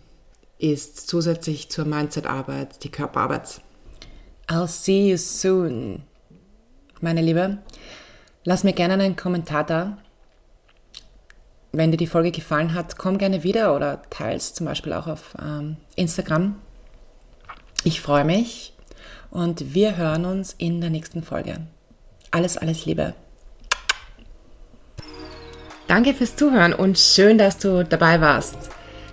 ist 0.59 1.07
zusätzlich 1.07 1.69
zur 1.69 1.85
Mindset-Arbeit 1.85 2.83
die 2.83 2.91
Körperarbeit. 2.91 3.61
I'll 4.47 4.67
see 4.67 5.09
you 5.09 5.17
soon. 5.17 6.03
Meine 7.01 7.21
Liebe, 7.21 7.57
lass 8.43 8.63
mir 8.63 8.73
gerne 8.73 8.93
einen 8.93 9.15
Kommentar 9.15 9.65
da. 9.65 9.97
Wenn 11.73 11.91
dir 11.91 11.97
die 11.97 12.07
Folge 12.07 12.31
gefallen 12.31 12.73
hat, 12.73 12.97
komm 12.97 13.17
gerne 13.17 13.43
wieder 13.43 13.75
oder 13.75 14.01
teils 14.09 14.53
zum 14.53 14.65
Beispiel 14.65 14.93
auch 14.93 15.07
auf 15.07 15.35
ähm, 15.39 15.77
Instagram. 15.95 16.55
Ich 17.83 18.01
freue 18.01 18.25
mich 18.25 18.73
und 19.29 19.73
wir 19.73 19.97
hören 19.97 20.25
uns 20.25 20.55
in 20.57 20.81
der 20.81 20.89
nächsten 20.89 21.23
Folge. 21.23 21.67
Alles, 22.31 22.57
alles 22.57 22.85
Liebe. 22.85 23.13
Danke 25.87 26.13
fürs 26.13 26.35
Zuhören 26.35 26.73
und 26.73 26.97
schön, 26.97 27.37
dass 27.37 27.57
du 27.59 27.83
dabei 27.83 28.19
warst. 28.21 28.57